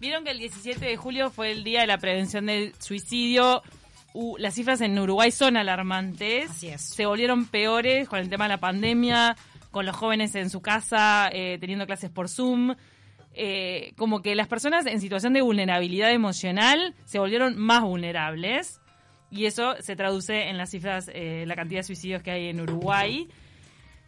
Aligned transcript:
Vieron 0.00 0.24
que 0.24 0.30
el 0.30 0.38
17 0.38 0.84
de 0.84 0.96
julio 0.96 1.30
fue 1.30 1.50
el 1.50 1.64
día 1.64 1.80
de 1.80 1.88
la 1.88 1.98
prevención 1.98 2.46
del 2.46 2.72
suicidio. 2.78 3.62
Uh, 4.14 4.36
las 4.38 4.54
cifras 4.54 4.80
en 4.80 4.96
Uruguay 4.98 5.30
son 5.32 5.56
alarmantes. 5.56 6.50
Así 6.50 6.68
es. 6.68 6.82
Se 6.82 7.04
volvieron 7.04 7.46
peores 7.46 8.08
con 8.08 8.20
el 8.20 8.28
tema 8.28 8.44
de 8.44 8.50
la 8.50 8.58
pandemia, 8.58 9.36
con 9.72 9.86
los 9.86 9.96
jóvenes 9.96 10.34
en 10.36 10.50
su 10.50 10.60
casa, 10.60 11.28
eh, 11.32 11.58
teniendo 11.60 11.86
clases 11.86 12.10
por 12.10 12.28
Zoom. 12.28 12.74
Eh, 13.34 13.92
como 13.96 14.22
que 14.22 14.34
las 14.34 14.48
personas 14.48 14.86
en 14.86 15.00
situación 15.00 15.32
de 15.32 15.42
vulnerabilidad 15.42 16.12
emocional 16.12 16.94
se 17.04 17.18
volvieron 17.18 17.56
más 17.58 17.82
vulnerables. 17.82 18.80
Y 19.30 19.46
eso 19.46 19.74
se 19.80 19.96
traduce 19.96 20.48
en 20.48 20.58
las 20.58 20.70
cifras, 20.70 21.10
eh, 21.12 21.44
la 21.46 21.54
cantidad 21.54 21.80
de 21.80 21.84
suicidios 21.84 22.22
que 22.22 22.30
hay 22.30 22.48
en 22.48 22.60
Uruguay. 22.60 23.28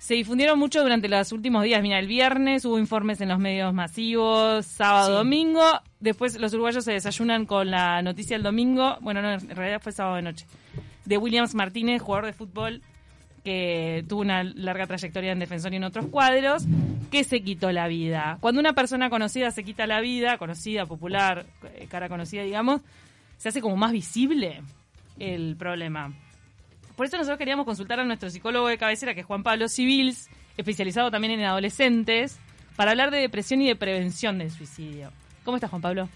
Se 0.00 0.14
difundieron 0.14 0.58
mucho 0.58 0.82
durante 0.82 1.10
los 1.10 1.30
últimos 1.30 1.62
días. 1.62 1.82
Mira, 1.82 1.98
el 1.98 2.06
viernes 2.06 2.64
hubo 2.64 2.78
informes 2.78 3.20
en 3.20 3.28
los 3.28 3.38
medios 3.38 3.74
masivos, 3.74 4.64
sábado, 4.64 5.08
Sí. 5.08 5.12
domingo. 5.12 5.62
Después 6.00 6.40
los 6.40 6.54
uruguayos 6.54 6.84
se 6.84 6.92
desayunan 6.92 7.44
con 7.44 7.70
la 7.70 8.00
noticia 8.00 8.34
el 8.34 8.42
domingo. 8.42 8.96
Bueno, 9.02 9.20
no, 9.20 9.30
en 9.34 9.54
realidad 9.54 9.78
fue 9.82 9.92
sábado 9.92 10.16
de 10.16 10.22
noche. 10.22 10.46
De 11.04 11.18
Williams 11.18 11.54
Martínez, 11.54 12.00
jugador 12.00 12.24
de 12.24 12.32
fútbol 12.32 12.80
que 13.44 14.02
tuvo 14.08 14.22
una 14.22 14.42
larga 14.42 14.86
trayectoria 14.86 15.32
en 15.32 15.38
defensor 15.38 15.72
y 15.74 15.76
en 15.76 15.84
otros 15.84 16.06
cuadros, 16.06 16.64
que 17.10 17.22
se 17.22 17.42
quitó 17.42 17.70
la 17.70 17.86
vida. 17.86 18.38
Cuando 18.40 18.58
una 18.60 18.72
persona 18.72 19.10
conocida 19.10 19.50
se 19.50 19.64
quita 19.64 19.86
la 19.86 20.00
vida, 20.00 20.38
conocida, 20.38 20.86
popular, 20.86 21.44
eh, 21.74 21.86
cara 21.90 22.08
conocida, 22.08 22.42
digamos, 22.42 22.80
se 23.36 23.50
hace 23.50 23.60
como 23.60 23.76
más 23.76 23.92
visible 23.92 24.62
el 25.18 25.56
problema. 25.56 26.12
Por 27.00 27.06
eso 27.06 27.16
nosotros 27.16 27.38
queríamos 27.38 27.64
consultar 27.64 27.98
a 27.98 28.04
nuestro 28.04 28.28
psicólogo 28.28 28.68
de 28.68 28.76
cabecera, 28.76 29.14
que 29.14 29.20
es 29.20 29.26
Juan 29.26 29.42
Pablo 29.42 29.70
Civils, 29.70 30.28
especializado 30.58 31.10
también 31.10 31.32
en 31.32 31.42
adolescentes, 31.44 32.36
para 32.76 32.90
hablar 32.90 33.10
de 33.10 33.16
depresión 33.16 33.62
y 33.62 33.66
de 33.66 33.74
prevención 33.74 34.36
del 34.36 34.50
suicidio. 34.50 35.10
¿Cómo 35.42 35.56
estás, 35.56 35.70
Juan 35.70 35.80
Pablo? 35.80 36.10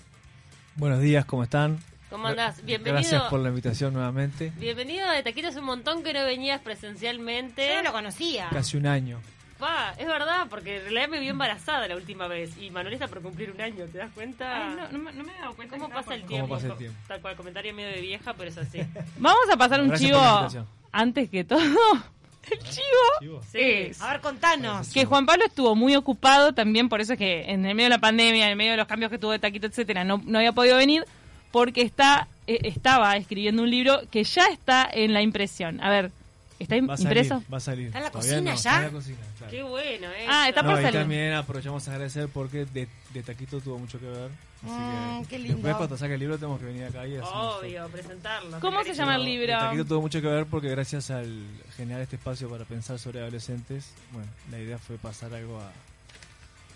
Buenos 0.77 1.01
días, 1.01 1.25
¿cómo 1.25 1.43
están? 1.43 1.79
¿Cómo 2.11 2.27
andás? 2.27 2.63
Bienvenido. 2.63 3.01
Gracias 3.01 3.23
por 3.31 3.41
la 3.41 3.49
invitación 3.49 3.95
nuevamente. 3.95 4.53
Bienvenido 4.59 5.11
de 5.11 5.23
Taquito 5.23 5.49
hace 5.49 5.61
un 5.61 5.65
montón 5.65 6.03
que 6.03 6.13
no 6.13 6.23
venías 6.23 6.61
presencialmente. 6.61 7.67
Yo 7.67 7.77
no 7.77 7.85
lo 7.85 7.93
conocía. 7.93 8.51
Casi 8.51 8.77
un 8.77 8.87
año. 8.87 9.23
Pa, 9.65 9.95
es 9.97 10.07
verdad, 10.07 10.47
porque 10.51 10.77
en 10.77 10.83
realidad 10.83 11.09
me 11.09 11.21
vio 11.21 11.31
embarazada 11.31 11.89
la 11.89 11.97
última 11.97 12.29
vez 12.29 12.51
y 12.61 12.71
Manuel 12.71 12.93
está 12.95 13.09
por 13.09 13.23
cumplir 13.23 13.51
un 13.51 13.61
año, 13.63 13.87
¿te 13.91 13.97
das 13.99 14.11
cuenta? 14.13 14.69
Ay, 14.69 14.77
no, 14.77 14.89
no 14.91 14.99
me, 14.99 15.13
no 15.13 15.25
me 15.25 15.33
he 15.33 15.39
dado 15.41 15.55
cuenta. 15.55 15.79
¿Cómo 15.79 15.89
pasa 15.89 16.15
el 16.15 16.21
estaba 16.21 16.27
¿Cómo 16.27 16.29
tiempo? 16.29 16.55
pasa 16.55 16.67
el 16.67 16.77
tiempo? 16.77 16.99
Tal 17.09 17.21
cual, 17.23 17.37
comentario 17.37 17.73
medio 17.75 17.89
de 17.89 18.01
vieja, 18.03 18.35
pero 18.35 18.51
es 18.51 18.59
así. 18.59 18.81
Vamos 19.19 19.45
a 19.51 19.57
pasar 19.57 19.81
un 19.81 19.89
Gracias 19.89 20.11
chivo 20.11 20.21
por 20.21 20.67
antes 20.93 21.31
que 21.31 21.45
todo. 21.45 21.61
El 22.51 22.59
chivo 22.59 23.41
Sí. 23.51 23.59
es 23.59 24.03
A 24.03 24.13
ver, 24.13 24.21
contanos. 24.21 24.93
que 24.93 25.07
Juan 25.07 25.25
Pablo 25.25 25.47
estuvo 25.47 25.75
muy 25.75 25.97
ocupado 25.97 26.53
también, 26.53 26.91
por 26.91 27.01
eso 27.01 27.15
es 27.15 27.19
que 27.19 27.51
en 27.51 27.65
el 27.65 27.75
medio 27.75 27.87
de 27.87 27.97
la 27.97 28.01
pandemia, 28.01 28.45
en 28.45 28.51
el 28.51 28.57
medio 28.57 28.73
de 28.73 28.77
los 28.77 28.87
cambios 28.87 29.11
que 29.11 29.17
tuvo 29.17 29.31
de 29.33 29.39
taquito, 29.39 29.67
etcétera, 29.67 30.05
no, 30.05 30.21
no 30.27 30.37
había 30.37 30.53
podido 30.53 30.77
venir 30.77 31.07
porque 31.53 31.81
está 31.81 32.29
eh, 32.47 32.59
estaba 32.65 33.17
escribiendo 33.17 33.63
un 33.63 33.71
libro 33.71 34.03
que 34.11 34.25
ya 34.25 34.49
está 34.49 34.87
en 34.93 35.15
la 35.15 35.23
impresión. 35.23 35.81
A 35.83 35.89
ver, 35.89 36.11
¿está 36.59 36.75
Va 36.77 36.95
a 36.95 37.01
impreso? 37.01 37.29
salir, 37.35 37.53
va 37.53 37.57
a 37.57 37.61
salir. 37.61 37.87
¿Está 37.89 37.99
en 37.99 38.05
la 38.05 38.11
Todavía 38.11 38.33
cocina 38.35 38.51
no, 38.55 38.57
ya? 38.57 38.71
Está 38.71 38.77
en 38.79 38.85
la 38.85 38.91
cocina, 38.91 39.19
claro. 39.39 39.51
Qué 39.51 39.63
bueno, 39.63 40.07
¿eh? 40.11 40.27
Ah, 40.29 40.49
está 40.49 40.63
No, 40.63 40.71
por 40.71 40.79
y 40.79 40.83
salir. 40.83 41.01
también 41.01 41.33
aprovechamos 41.35 41.89
a 41.89 41.91
agradecer 41.93 42.29
porque 42.29 42.65
de, 42.67 42.89
de 43.13 43.23
Taquito 43.23 43.61
tuvo 43.61 43.79
mucho 43.79 43.99
que 44.01 44.07
ver. 44.07 44.31
Así 44.65 44.73
Mm, 44.73 45.23
que 45.25 45.29
qué 45.29 45.39
lindo. 45.41 45.55
después 45.57 45.77
cuando 45.77 45.97
saque 45.99 46.15
el 46.15 46.21
libro 46.21 46.37
tenemos 46.39 46.59
que 46.59 46.65
venir 46.65 46.85
acá 46.85 47.07
y 47.07 47.19
Obvio, 47.19 47.87
presentarlo. 47.89 48.61
¿Cómo 48.61 48.83
se 48.83 48.95
llama 48.95 49.17
el 49.17 49.25
libro? 49.25 49.53
de 49.53 49.59
Taquito 49.59 49.85
tuvo 49.85 50.01
mucho 50.01 50.21
que 50.23 50.27
ver 50.27 50.47
porque 50.47 50.69
gracias 50.71 51.11
al 51.11 51.45
generar 51.77 52.01
este 52.01 52.17
espacio 52.17 52.49
para 52.49 52.65
pensar 52.65 52.99
sobre 52.99 53.21
adolescentes, 53.21 53.91
bueno, 54.13 54.29
la 54.51 54.59
idea 54.59 54.79
fue 54.79 54.97
pasar 54.97 55.35
algo 55.35 55.61
a, 55.61 55.71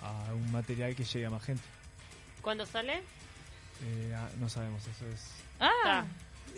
a 0.06 0.34
un 0.34 0.52
material 0.52 0.94
que 0.94 1.04
llegue 1.04 1.24
a 1.26 1.30
más 1.30 1.42
gente. 1.42 1.62
¿Cuándo 2.42 2.66
sale? 2.66 2.94
Eh, 3.84 4.12
ah, 4.14 4.28
no 4.38 4.48
sabemos, 4.50 4.82
eso 4.82 5.06
es... 5.06 5.30
Ah, 5.60 6.04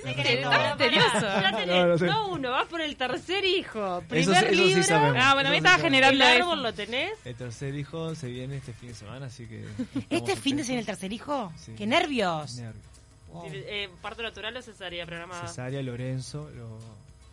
Secreto. 0.03 0.51
misterioso. 0.51 1.67
No, 1.67 1.87
no 1.87 1.98
sé. 1.98 2.06
no 2.06 2.29
uno, 2.29 2.51
vas 2.51 2.67
por 2.69 2.81
el 2.81 2.97
tercer 2.97 3.45
hijo. 3.45 3.98
Eso 3.98 4.09
Primer 4.09 4.39
sí- 4.41 4.45
eso 4.47 4.55
sí 4.55 4.64
libro. 4.69 4.83
sabemos. 4.83 5.17
Ah, 5.20 5.35
bueno, 5.35 5.48
a 5.48 5.52
mí 5.52 5.58
Eso 5.58 5.67
sí 5.67 5.69
estaba 5.69 5.83
generando 5.83 6.24
¿El 6.24 6.42
árbol 6.42 6.63
lo 6.63 6.73
tenés? 6.73 7.13
El 7.24 7.35
tercer 7.35 7.74
hijo 7.74 8.14
se 8.14 8.29
viene 8.29 8.57
este 8.57 8.73
fin 8.73 8.89
de 8.91 8.95
semana, 8.95 9.27
así 9.27 9.47
que... 9.47 9.64
¿Este 10.11 10.36
fin 10.36 10.57
de 10.57 10.64
semana 10.64 10.80
el 10.80 10.86
tercer 10.86 11.13
hijo? 11.13 11.52
Sí. 11.57 11.73
¡Qué 11.77 11.86
nervios! 11.86 12.55
Nervios. 12.57 12.85
Wow. 13.33 13.45
Eh, 13.52 13.89
¿Parto 14.02 14.23
natural 14.23 14.57
o 14.57 14.63
cesárea 14.63 15.07
programada? 15.07 15.47
Cesárea 15.47 15.80
Lorenzo, 15.83 16.51
lo, 16.57 16.79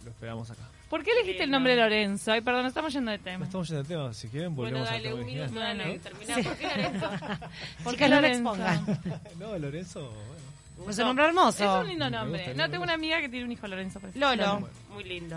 lo 0.06 0.12
esperamos 0.12 0.52
acá. 0.52 0.62
¿Por 0.92 1.04
qué 1.04 1.12
elegiste 1.12 1.44
el 1.44 1.52
nombre 1.52 1.76
de 1.76 1.82
Lorenzo? 1.82 2.32
Ay, 2.32 2.40
perdón, 2.42 2.66
estamos 2.68 2.94
yendo 2.94 3.12
de 3.12 3.18
No 3.18 3.24
tema. 3.24 3.46
estamos 3.46 3.68
yendo 3.68 3.82
al 3.82 3.88
tema, 3.88 4.14
si 4.14 4.28
quieren 4.30 4.56
Bueno, 4.56 4.78
volvemos 4.78 4.90
dale, 4.90 5.08
al 5.10 5.14
un 5.16 5.26
minuto, 5.26 5.60
dale, 5.60 5.96
¿no? 5.96 6.02
terminá. 6.02 6.36
¿Por 6.36 6.56
qué 6.56 6.68
Lorenzo? 6.78 7.10
Porque 7.84 7.98
qué 7.98 8.10
no 8.10 8.22
me 8.22 8.22
Lorenzo? 8.22 8.54
expongan. 8.54 9.22
No, 9.40 9.58
Lorenzo, 9.58 10.00
bueno. 10.02 10.47
Pues 10.84 10.98
un 11.00 11.06
nombre 11.06 11.26
hermoso. 11.26 11.64
Es 11.64 11.82
un 11.82 11.88
lindo 11.88 12.06
Me 12.06 12.12
nombre. 12.12 12.44
gusta, 12.46 12.54
no, 12.66 12.70
tengo 12.72 12.84
una 12.84 12.94
amiga 12.94 13.20
que 13.22 13.30
tiene 13.30 13.46
un 13.46 13.52
hijo 13.52 13.68
Lorenzo. 13.68 14.00
por. 14.00 14.16
Lolo. 14.16 14.70
Muy 14.92 15.04
lindo. 15.04 15.36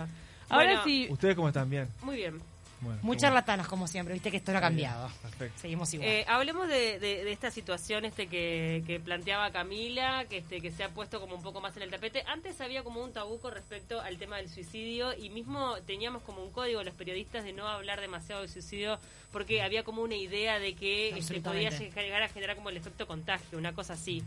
Ahora 0.49 0.65
Bueno, 0.65 0.83
sí, 0.83 1.07
¿Ustedes 1.09 1.35
cómo 1.35 1.47
están? 1.47 1.69
Bien. 1.69 1.87
Muy 2.03 2.15
bien. 2.17 2.41
Bueno, 2.81 2.97
Muy 3.03 3.15
qué 3.15 3.21
charlatanas 3.21 3.67
como 3.67 3.87
siempre, 3.87 4.13
viste 4.15 4.31
que 4.31 4.37
esto 4.37 4.51
no 4.51 4.57
ha 4.57 4.61
cambiado. 4.61 5.07
Perfecto. 5.21 5.59
Seguimos 5.61 5.93
igual. 5.93 6.09
Eh, 6.09 6.25
hablemos 6.27 6.67
de, 6.67 6.97
de- 6.99 7.23
de 7.23 7.31
esta 7.31 7.51
situación 7.51 8.05
este 8.05 8.25
que, 8.25 8.83
que 8.87 8.99
planteaba 8.99 9.51
Camila, 9.51 10.25
que 10.27 10.39
este 10.39 10.61
que 10.61 10.71
se 10.71 10.83
ha 10.83 10.89
puesto 10.89 11.19
como 11.21 11.35
un 11.35 11.43
poco 11.43 11.61
más 11.61 11.77
en 11.77 11.83
el 11.83 11.91
tapete. 11.91 12.23
Antes 12.25 12.59
había 12.59 12.83
como 12.83 13.03
un 13.03 13.13
tabú 13.13 13.39
con 13.39 13.53
respecto 13.53 14.01
al 14.01 14.17
tema 14.17 14.37
del 14.37 14.49
suicidio 14.49 15.13
y 15.15 15.29
mismo 15.29 15.75
teníamos 15.85 16.23
como 16.23 16.43
un 16.43 16.51
código 16.51 16.83
los 16.83 16.95
periodistas 16.95 17.43
de 17.43 17.53
no 17.53 17.67
hablar 17.67 18.01
demasiado 18.01 18.41
del 18.41 18.49
suicidio 18.49 18.97
porque 19.31 19.61
había 19.61 19.83
como 19.83 20.01
una 20.01 20.15
idea 20.15 20.57
de 20.57 20.73
que 20.73 21.09
este, 21.09 21.39
podía 21.39 21.67
Absolutamente. 21.69 22.01
llegar 22.01 22.23
a 22.23 22.29
generar 22.29 22.55
como 22.55 22.69
el 22.71 22.77
efecto 22.77 23.05
contagio, 23.05 23.59
una 23.59 23.73
cosa 23.73 23.93
así. 23.93 24.23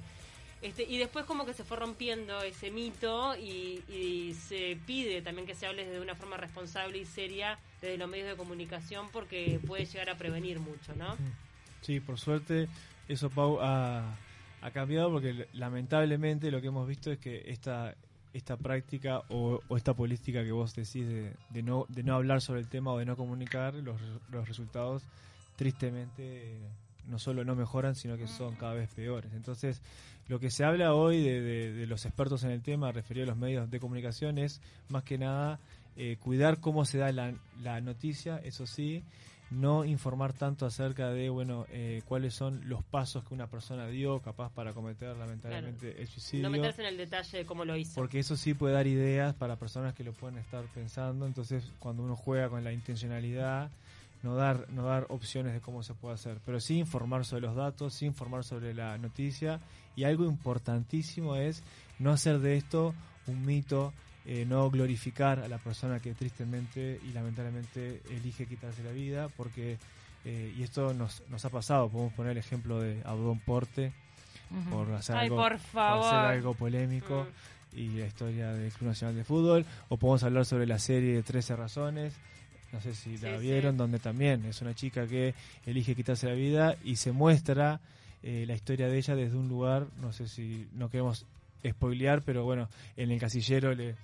Este, 0.62 0.84
y 0.84 0.96
después 0.98 1.24
como 1.26 1.44
que 1.44 1.52
se 1.52 1.64
fue 1.64 1.76
rompiendo 1.76 2.40
ese 2.42 2.70
mito 2.70 3.36
y, 3.36 4.34
se 4.48 4.78
pide 4.86 5.22
también 5.22 5.46
que 5.46 5.54
se 5.54 5.66
hable 5.66 5.86
de 5.86 6.00
una 6.00 6.14
forma 6.14 6.36
responsable 6.36 6.98
y 6.98 7.04
seria 7.04 7.58
desde 7.80 7.98
los 7.98 8.08
medios 8.08 8.28
de 8.28 8.36
comunicación 8.36 9.08
porque 9.12 9.60
puede 9.66 9.84
llegar 9.84 10.10
a 10.10 10.16
prevenir 10.16 10.58
mucho, 10.60 10.94
¿no? 10.96 11.16
Sí, 11.82 12.00
por 12.00 12.18
suerte 12.18 12.68
eso, 13.08 13.30
Pau, 13.30 13.58
ha, 13.60 14.16
ha 14.62 14.70
cambiado 14.70 15.10
porque 15.10 15.48
lamentablemente 15.52 16.50
lo 16.50 16.60
que 16.60 16.68
hemos 16.68 16.88
visto 16.88 17.12
es 17.12 17.18
que 17.18 17.44
esta 17.46 17.94
esta 18.32 18.56
práctica 18.56 19.22
o, 19.28 19.60
esta 19.76 19.94
política 19.94 20.42
que 20.42 20.50
vos 20.50 20.74
decís 20.74 21.06
de, 21.06 21.32
de 21.50 21.62
no 21.62 21.86
de 21.88 22.02
no 22.02 22.14
hablar 22.14 22.40
sobre 22.40 22.60
el 22.60 22.68
tema 22.68 22.92
o 22.92 22.98
de 22.98 23.04
no 23.04 23.16
comunicar, 23.16 23.74
los, 23.74 24.00
los 24.30 24.48
resultados 24.48 25.04
tristemente 25.56 26.58
no 27.08 27.18
solo 27.18 27.44
no 27.44 27.54
mejoran, 27.54 27.94
sino 27.94 28.16
que 28.16 28.26
son 28.28 28.54
cada 28.56 28.74
vez 28.74 28.88
peores. 28.94 29.32
Entonces, 29.34 29.80
lo 30.28 30.38
que 30.40 30.50
se 30.50 30.64
habla 30.64 30.94
hoy 30.94 31.22
de, 31.22 31.40
de- 31.40 31.72
de 31.72 31.86
los 31.86 32.04
expertos 32.06 32.44
en 32.44 32.50
el 32.50 32.62
tema, 32.62 32.92
referido 32.92 33.24
a 33.24 33.28
los 33.28 33.36
medios 33.36 33.70
de 33.70 33.78
comunicación, 33.80 34.38
es 34.38 34.60
más 34.88 35.02
que 35.04 35.18
nada 35.18 35.58
eh, 35.96 36.16
cuidar 36.20 36.60
cómo 36.60 36.84
se 36.84 36.98
da 36.98 37.12
la, 37.12 37.34
la 37.62 37.80
noticia, 37.80 38.38
eso 38.38 38.66
sí, 38.66 39.04
no 39.50 39.84
informar 39.84 40.32
tanto 40.32 40.66
acerca 40.66 41.10
de, 41.10 41.28
bueno, 41.28 41.66
eh, 41.68 42.02
cuáles 42.06 42.34
son 42.34 42.66
los 42.68 42.82
pasos 42.82 43.22
que 43.24 43.34
una 43.34 43.46
persona 43.46 43.86
dio 43.86 44.18
capaz 44.20 44.50
para 44.50 44.72
cometer 44.72 45.14
lamentablemente 45.16 46.00
el 46.00 46.08
suicidio. 46.08 46.42
No 46.42 46.50
meterse 46.50 46.80
en 46.80 46.88
el 46.88 46.96
detalle 46.96 47.38
de 47.38 47.46
cómo 47.46 47.64
lo 47.64 47.76
hizo. 47.76 47.94
Porque 47.94 48.18
eso 48.18 48.36
sí 48.36 48.54
puede 48.54 48.74
dar 48.74 48.86
ideas 48.88 49.34
para 49.34 49.56
personas 49.56 49.94
que 49.94 50.02
lo 50.02 50.12
pueden 50.14 50.38
estar 50.38 50.64
pensando. 50.74 51.26
Entonces, 51.26 51.70
cuando 51.78 52.02
uno 52.02 52.16
juega 52.16 52.48
con 52.48 52.64
la 52.64 52.72
intencionalidad, 52.72 53.70
no 54.24 54.34
dar, 54.34 54.66
no 54.70 54.82
dar 54.84 55.06
opciones 55.10 55.52
de 55.52 55.60
cómo 55.60 55.82
se 55.84 55.94
puede 55.94 56.14
hacer. 56.14 56.38
Pero 56.44 56.58
sí 56.58 56.78
informar 56.78 57.24
sobre 57.24 57.42
los 57.42 57.54
datos, 57.54 57.94
sí 57.94 58.06
informar 58.06 58.42
sobre 58.42 58.74
la 58.74 58.98
noticia. 58.98 59.60
Y 59.94 60.02
algo 60.04 60.24
importantísimo 60.24 61.36
es 61.36 61.62
no 62.00 62.10
hacer 62.10 62.40
de 62.40 62.56
esto 62.56 62.94
un 63.28 63.44
mito, 63.46 63.92
eh, 64.26 64.44
no 64.48 64.68
glorificar 64.70 65.38
a 65.40 65.48
la 65.48 65.58
persona 65.58 66.00
que 66.00 66.14
tristemente 66.14 66.98
y 67.06 67.12
lamentablemente 67.12 68.00
elige 68.10 68.46
quitarse 68.46 68.82
la 68.82 68.90
vida. 68.92 69.28
Porque, 69.36 69.78
eh, 70.24 70.52
y 70.56 70.62
esto 70.62 70.94
nos, 70.94 71.22
nos 71.28 71.44
ha 71.44 71.50
pasado, 71.50 71.88
podemos 71.90 72.14
poner 72.14 72.32
el 72.32 72.38
ejemplo 72.38 72.80
de 72.80 73.00
Abdón 73.04 73.38
Porte. 73.40 73.92
Por 74.70 74.90
hacer, 74.92 75.16
Ay, 75.16 75.24
algo, 75.26 75.36
por 75.36 75.58
favor. 75.58 76.04
hacer 76.06 76.18
algo 76.36 76.54
polémico 76.54 77.26
Mm. 77.72 77.78
y 77.78 77.88
la 77.98 78.06
historia 78.06 78.52
del 78.52 78.70
Club 78.72 78.88
Nacional 78.88 79.16
de 79.16 79.24
Fútbol, 79.24 79.66
o 79.88 79.96
podemos 79.96 80.22
hablar 80.22 80.44
sobre 80.44 80.66
la 80.66 80.78
serie 80.78 81.14
de 81.14 81.22
13 81.24 81.56
razones, 81.56 82.14
no 82.74 82.80
sé 82.80 82.94
si 82.94 83.16
la 83.18 83.36
Sí, 83.38 83.42
vieron, 83.46 83.72
sí. 83.72 83.78
donde 83.78 83.98
también 84.00 84.44
es 84.46 84.60
una 84.60 84.74
chica 84.74 85.06
que 85.06 85.32
elige 85.64 85.94
quitarse 85.94 86.26
la 86.26 86.34
vida 86.34 86.76
y 86.84 86.96
se 86.96 87.12
muestra 87.12 87.80
eh, 88.22 88.44
la 88.46 88.54
historia 88.54 88.88
de 88.88 88.98
ella 88.98 89.14
desde 89.14 89.36
un 89.36 89.48
lugar, 89.48 89.86
no 90.00 90.12
sé 90.12 90.26
si 90.28 90.66
no 90.74 90.90
queremos 90.90 91.24
spoilear, 91.66 92.22
pero 92.22 92.42
bueno, 92.44 92.68
en 92.96 93.10
el 93.12 93.20
casillero 93.20 93.72
le, 93.74 93.94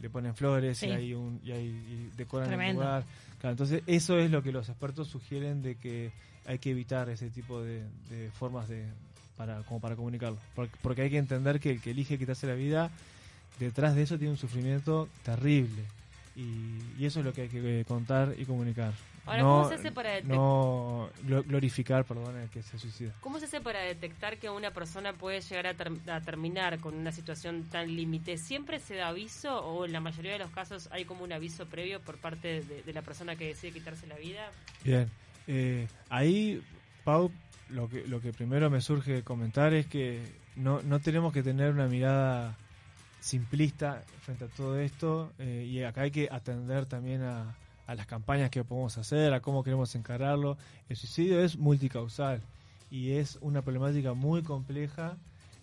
le 0.00 0.10
ponen 0.10 0.34
flores 0.34 0.78
Sí. 0.78 0.86
y, 0.86 0.90
hay 0.90 1.14
un, 1.14 1.40
y, 1.42 1.52
hay, 1.52 1.66
y 1.66 2.10
decoran 2.16 2.48
Tremendo. 2.48 2.82
el 2.82 2.86
lugar. 2.88 3.04
Claro, 3.40 3.52
entonces 3.52 3.82
eso 3.86 4.18
es 4.18 4.30
lo 4.30 4.42
que 4.42 4.52
los 4.52 4.68
expertos 4.68 5.08
sugieren 5.08 5.62
de 5.62 5.76
que 5.76 6.10
hay 6.46 6.58
que 6.58 6.70
evitar 6.70 7.08
ese 7.08 7.30
tipo 7.30 7.62
de, 7.62 7.84
de 8.10 8.30
formas 8.32 8.68
de 8.68 8.86
para 9.36 9.62
como 9.62 9.80
para 9.80 9.94
comunicarlo, 9.94 10.38
porque, 10.56 10.74
porque 10.82 11.02
hay 11.02 11.10
que 11.10 11.18
entender 11.18 11.60
que 11.60 11.70
el 11.70 11.80
que 11.80 11.92
elige 11.92 12.18
quitarse 12.18 12.46
la 12.48 12.54
vida 12.54 12.90
detrás 13.60 13.94
de 13.94 14.02
eso 14.02 14.18
tiene 14.18 14.32
un 14.32 14.36
sufrimiento 14.38 15.08
terrible 15.24 15.82
y, 16.38 17.02
y 17.02 17.04
eso 17.06 17.18
es 17.20 17.26
lo 17.26 17.32
que 17.32 17.42
hay 17.42 17.48
que 17.48 17.80
eh, 17.80 17.84
contar 17.84 18.34
y 18.38 18.44
comunicar 18.44 18.92
Ahora, 19.26 19.42
no, 19.42 19.48
¿cómo 19.58 19.68
se 19.68 19.74
hace 19.74 19.92
para 19.92 20.10
detectar? 20.12 20.36
no 20.38 21.10
glo- 21.26 21.44
glorificar, 21.46 22.04
perdón, 22.06 22.38
el 22.38 22.48
que 22.48 22.62
se 22.62 22.78
suicida. 22.78 23.12
¿Cómo 23.20 23.38
se 23.38 23.44
hace 23.44 23.60
para 23.60 23.80
detectar 23.80 24.38
que 24.38 24.48
una 24.48 24.70
persona 24.70 25.12
puede 25.12 25.42
llegar 25.42 25.66
a, 25.66 25.74
ter- 25.74 25.92
a 26.10 26.20
terminar 26.22 26.78
con 26.80 26.94
una 26.94 27.12
situación 27.12 27.64
tan 27.68 27.94
límite? 27.94 28.38
¿Siempre 28.38 28.80
se 28.80 28.94
da 28.94 29.08
aviso 29.08 29.60
o 29.62 29.84
en 29.84 29.92
la 29.92 30.00
mayoría 30.00 30.32
de 30.32 30.38
los 30.38 30.50
casos 30.50 30.88
hay 30.92 31.04
como 31.04 31.24
un 31.24 31.32
aviso 31.34 31.66
previo 31.66 32.00
por 32.00 32.16
parte 32.16 32.62
de, 32.62 32.82
de 32.82 32.92
la 32.94 33.02
persona 33.02 33.36
que 33.36 33.48
decide 33.48 33.72
quitarse 33.72 34.06
la 34.06 34.16
vida? 34.16 34.48
Bien, 34.82 35.10
eh, 35.46 35.86
ahí, 36.08 36.62
Pau, 37.04 37.30
lo 37.68 37.88
que, 37.90 38.06
lo 38.06 38.22
que 38.22 38.32
primero 38.32 38.70
me 38.70 38.80
surge 38.80 39.22
comentar 39.24 39.74
es 39.74 39.86
que 39.86 40.22
no, 40.56 40.80
no 40.82 41.00
tenemos 41.00 41.34
que 41.34 41.42
tener 41.42 41.72
una 41.72 41.86
mirada 41.86 42.56
simplista 43.20 44.02
frente 44.22 44.44
a 44.44 44.48
todo 44.48 44.78
esto 44.78 45.32
eh, 45.38 45.66
y 45.68 45.82
acá 45.82 46.02
hay 46.02 46.10
que 46.10 46.28
atender 46.30 46.86
también 46.86 47.22
a, 47.22 47.54
a 47.86 47.94
las 47.94 48.06
campañas 48.06 48.50
que 48.50 48.64
podemos 48.64 48.96
hacer, 48.98 49.32
a 49.32 49.40
cómo 49.40 49.64
queremos 49.64 49.94
encararlo. 49.94 50.56
El 50.88 50.96
suicidio 50.96 51.40
es 51.40 51.56
multicausal 51.56 52.40
y 52.90 53.12
es 53.12 53.38
una 53.40 53.62
problemática 53.62 54.14
muy 54.14 54.42
compleja 54.42 55.16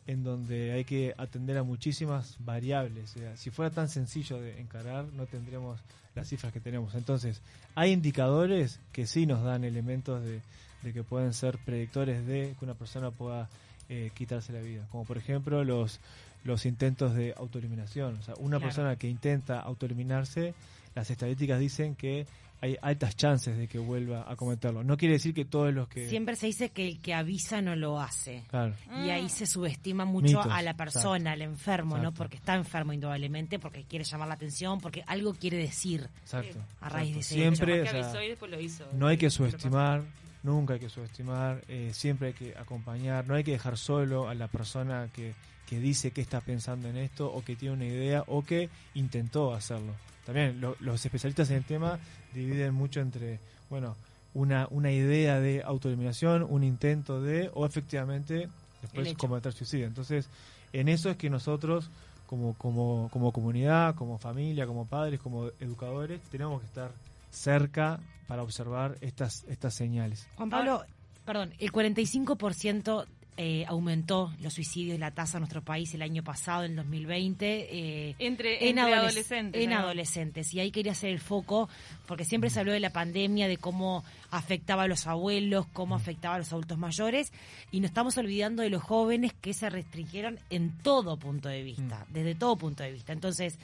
en 0.08 0.24
donde 0.24 0.72
hay 0.74 0.86
que 0.86 1.14
atender 1.18 1.58
a 1.58 1.64
muchísimas 1.64 2.36
variables. 2.40 3.16
Si 3.36 3.50
fuera 3.50 3.72
tan 3.72 3.90
sencillo 3.90 4.40
de 4.40 4.60
encarar, 4.60 5.06
no 5.14 5.26
tendríamos 5.26 5.80
las 6.14 6.30
cifras 6.30 6.54
que 6.54 6.60
tenemos. 6.60 6.94
Entonces, 6.96 7.42
hay 7.74 7.92
indicadores 7.92 8.80
que 8.92 9.08
sí 9.08 9.26
nos 9.26 9.44
dan 9.44 9.64
elementos 9.64 10.24
de, 10.24 10.42
de 10.84 10.94
que 10.94 11.04
pueden 11.04 11.34
ser 11.34 11.58
predictores 11.58 12.26
de 12.26 12.56
que 12.58 12.66
una 12.66 12.76
persona 12.76 13.12
pueda 13.12 13.50
eh, 13.90 14.12
quitarse 14.14 14.54
la 14.54 14.62
vida, 14.62 14.88
como 14.92 15.06
por 15.06 15.18
ejemplo 15.18 15.64
los 15.64 16.00
los 16.46 16.66
intentos 16.66 17.14
de 17.14 17.34
autoeliminación. 17.36 18.18
O 18.20 18.22
sea, 18.22 18.36
una 18.38 18.58
Claro. 18.58 18.62
persona 18.62 18.96
que 18.96 19.10
intenta 19.10 19.60
autoeliminarse, 19.60 20.54
las 20.96 21.10
estadísticas 21.12 21.60
dicen 21.60 21.96
que 21.96 22.26
hay 22.62 22.78
altas 22.82 23.16
chances 23.18 23.58
de 23.58 23.68
que 23.68 23.78
vuelva 23.78 24.26
a 24.32 24.36
cometerlo. 24.38 24.84
No 24.84 24.96
quiere 24.96 25.16
decir 25.16 25.34
que 25.34 25.44
todos 25.44 25.74
los 25.74 25.88
que... 25.90 26.08
Siempre 26.08 26.36
se 26.38 26.48
dice 26.48 26.70
que 26.70 26.88
el 26.88 27.00
que 27.02 27.14
avisa 27.14 27.62
no 27.62 27.76
lo 27.76 28.00
hace. 28.00 28.44
Claro. 28.48 28.74
Y 29.04 29.10
ahí 29.10 29.28
se 29.30 29.46
subestima 29.46 30.06
mucho 30.06 30.38
Mitos, 30.40 30.48
a 30.50 30.62
la 30.62 30.74
persona, 30.74 31.34
al 31.34 31.42
enfermo, 31.42 31.98
¿no? 31.98 32.14
Porque 32.14 32.38
está 32.38 32.56
enfermo 32.56 32.94
indudablemente, 32.94 33.60
porque 33.60 33.84
quiere 33.84 34.06
llamar 34.06 34.30
la 34.30 34.36
atención, 34.36 34.80
porque 34.80 35.04
algo 35.06 35.34
quiere 35.34 35.58
decir. 35.58 36.10
Exacto. 36.22 36.58
A 36.80 36.90
raíz 36.90 37.14
de 37.14 37.20
ese 37.20 37.36
hecho. 37.36 37.42
Siempre, 37.56 37.76
Porque 37.80 37.90
o 37.90 37.92
sea, 37.92 38.04
avisó 38.06 38.24
y 38.24 38.28
después 38.30 38.52
lo 38.52 38.60
hizo. 38.60 38.86
no 38.94 39.08
hay 39.08 39.18
que 39.18 39.30
subestimar, 39.30 40.04
nunca 40.46 40.76
hay 40.76 40.80
que 40.80 40.90
subestimar, 40.90 41.62
eh, 41.68 41.92
siempre 41.94 42.28
hay 42.30 42.34
que 42.34 42.56
acompañar, 42.58 43.28
no 43.28 43.36
hay 43.36 43.44
que 43.44 43.52
dejar 43.52 43.78
solo 43.78 44.30
a 44.30 44.36
la 44.36 44.48
persona 44.48 45.10
que, 45.12 45.34
que 45.68 45.80
dice 45.80 46.12
que 46.12 46.22
está 46.22 46.40
pensando 46.42 46.88
en 46.88 46.96
esto 46.98 47.32
o 47.34 47.44
que 47.44 47.56
tiene 47.56 47.74
una 47.76 47.86
idea 47.86 48.24
o 48.28 48.44
que 48.46 48.70
intentó 48.94 49.54
hacerlo. 49.54 49.94
También 50.26 50.62
lo- 50.62 50.76
los 50.80 51.04
especialistas 51.06 51.50
en 51.50 51.58
el 51.58 51.64
tema 51.66 52.00
dividen 52.34 52.74
mucho 52.74 53.00
entre, 53.02 53.40
bueno, 53.70 53.96
una, 54.34 54.68
una 54.70 54.92
idea 54.92 55.40
de 55.40 55.64
autoeliminación, 55.64 56.44
un 56.48 56.64
intento 56.64 57.22
de, 57.22 57.50
o 57.54 57.66
efectivamente 57.66 58.48
después 58.82 59.08
cometer 59.18 59.54
suicidio. 59.54 59.88
Entonces, 59.88 60.28
en 60.74 60.90
eso 60.90 61.10
es 61.10 61.18
que 61.18 61.30
nosotros, 61.30 61.90
como, 62.28 62.54
como, 62.56 63.10
como 63.12 63.32
comunidad, 63.32 63.96
como 63.96 64.18
familia, 64.18 64.68
como 64.68 64.86
padres, 64.86 65.20
como 65.20 65.48
educadores, 65.60 66.20
tenemos 66.32 66.60
que 66.60 66.68
estar 66.68 66.92
cerca 67.36 68.00
para 68.28 68.42
observar 68.44 68.98
estas, 69.02 69.44
estas 69.48 69.74
señales. 69.76 70.28
Juan 70.36 70.50
Pablo, 70.50 70.84
perdón, 71.26 71.54
el 71.60 71.72
45% 71.72 73.06
eh, 73.38 73.66
aumentó 73.68 74.34
los 74.42 74.54
suicidios, 74.54 74.98
la 74.98 75.12
tasa 75.12 75.38
en 75.38 75.42
nuestro 75.42 75.62
país 75.62 75.94
el 75.94 76.02
año 76.02 76.24
pasado, 76.24 76.64
en 76.64 76.76
2020. 76.78 77.68
eh, 78.10 78.16
Entre, 78.20 78.70
en 78.70 78.78
entre 78.80 78.94
adoles- 78.94 78.98
adolescentes. 79.10 79.62
En 79.64 79.70
¿no? 79.72 79.76
adolescentes. 79.80 80.54
Y 80.54 80.62
ahí 80.62 80.72
quería 80.72 80.94
hacer 80.94 81.10
el 81.10 81.20
foco, 81.20 81.68
porque 82.08 82.24
siempre 82.24 82.50
se 82.50 82.62
habló 82.62 82.72
de 82.72 82.80
la 82.80 82.92
pandemia, 82.92 83.48
de 83.50 83.58
cómo 83.58 84.06
afectaba 84.32 84.84
a 84.84 84.88
los 84.88 85.06
abuelos, 85.06 85.68
cómo 85.74 85.96
afectaba 85.96 86.36
a 86.36 86.38
los 86.40 86.52
adultos 86.54 86.78
mayores, 86.78 87.34
y 87.72 87.82
nos 87.82 87.90
estamos 87.90 88.18
olvidando 88.18 88.64
de 88.64 88.70
los 88.70 88.82
jóvenes 88.82 89.34
que 89.34 89.54
se 89.54 89.70
restringieron 89.70 90.40
en 90.50 90.72
todo 90.78 91.18
punto 91.18 91.50
de 91.50 91.62
vista, 91.64 92.06
desde 92.10 92.36
todo 92.36 92.56
punto 92.56 92.84
de 92.84 92.94
vista. 92.94 93.12
Entonces, 93.12 93.60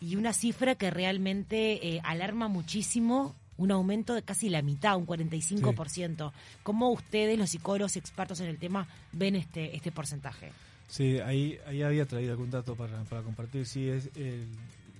y 0.00 0.16
una 0.16 0.32
cifra 0.32 0.74
que 0.74 0.90
realmente 0.90 1.88
eh, 1.96 2.00
alarma 2.04 2.48
muchísimo. 2.48 3.34
Un 3.58 3.70
aumento 3.70 4.12
de 4.12 4.22
casi 4.22 4.50
la 4.50 4.60
mitad, 4.60 4.98
un 4.98 5.06
45%. 5.06 6.30
¿Cómo 6.62 6.90
ustedes, 6.90 7.38
los 7.38 7.48
psicólogos 7.48 7.96
expertos 7.96 8.40
en 8.40 8.48
el 8.48 8.58
tema, 8.58 8.86
ven 9.12 9.34
este, 9.34 9.74
este 9.74 9.90
porcentaje? 9.92 10.50
Sí, 10.88 11.18
ahí, 11.20 11.58
ahí 11.66 11.80
había 11.82 12.04
traído 12.04 12.32
algún 12.32 12.50
dato 12.50 12.74
para, 12.74 13.02
para 13.04 13.22
compartir. 13.22 13.64
Sí, 13.64 13.88
es 13.88 14.10
el- 14.14 14.46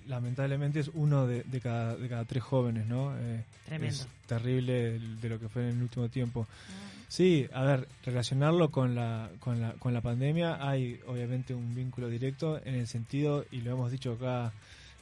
lamentablemente 0.07 0.79
es 0.79 0.89
uno 0.93 1.27
de, 1.27 1.43
de 1.43 1.61
cada, 1.61 1.95
de 1.95 2.09
cada 2.09 2.25
tres 2.25 2.41
jóvenes, 2.41 2.87
¿no? 2.87 3.15
Eh, 3.19 3.43
Tremendo. 3.65 3.93
Es 3.95 4.07
terrible 4.25 4.97
de 4.99 5.29
lo 5.29 5.39
que 5.39 5.49
fue 5.49 5.63
en 5.69 5.75
el 5.77 5.81
último 5.83 6.09
tiempo. 6.09 6.47
Sí, 7.09 7.47
a 7.53 7.61
ver, 7.63 7.87
relacionarlo 8.05 8.71
con 8.71 8.95
la, 8.95 9.29
con 9.39 9.61
la, 9.61 9.73
con 9.73 9.93
la 9.93 10.01
pandemia 10.01 10.67
hay 10.67 10.99
obviamente 11.07 11.53
un 11.53 11.75
vínculo 11.75 12.09
directo 12.09 12.59
en 12.65 12.75
el 12.75 12.87
sentido, 12.87 13.45
y 13.51 13.61
lo 13.61 13.71
hemos 13.71 13.91
dicho 13.91 14.13
acá 14.13 14.51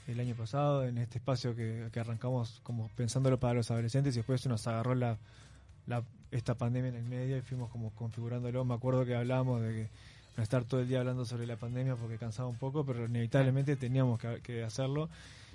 el 0.07 0.19
año 0.19 0.35
pasado, 0.35 0.83
en 0.85 0.97
este 0.97 1.17
espacio 1.17 1.55
que, 1.55 1.87
que 1.91 1.99
arrancamos 1.99 2.59
como 2.63 2.87
pensándolo 2.95 3.39
para 3.39 3.53
los 3.53 3.71
adolescentes 3.71 4.15
y 4.15 4.19
después 4.19 4.41
se 4.41 4.49
nos 4.49 4.65
agarró 4.67 4.93
la, 4.95 5.17
la, 5.87 6.03
esta 6.31 6.55
pandemia 6.55 6.89
en 6.89 6.95
el 6.95 7.03
medio 7.05 7.37
y 7.37 7.41
fuimos 7.41 7.69
como 7.71 7.89
configurándolo. 7.91 8.65
Me 8.65 8.73
acuerdo 8.75 9.05
que 9.05 9.15
hablábamos 9.15 9.61
de 9.61 9.69
que 9.73 9.89
no 10.37 10.43
estar 10.43 10.63
todo 10.65 10.81
el 10.81 10.87
día 10.87 10.99
hablando 10.99 11.25
sobre 11.25 11.47
la 11.47 11.55
pandemia 11.55 11.95
porque 11.95 12.17
cansaba 12.17 12.49
un 12.49 12.57
poco, 12.57 12.85
pero 12.85 13.05
inevitablemente 13.05 13.75
teníamos 13.77 14.19
que, 14.19 14.41
que 14.41 14.63
hacerlo. 14.63 15.09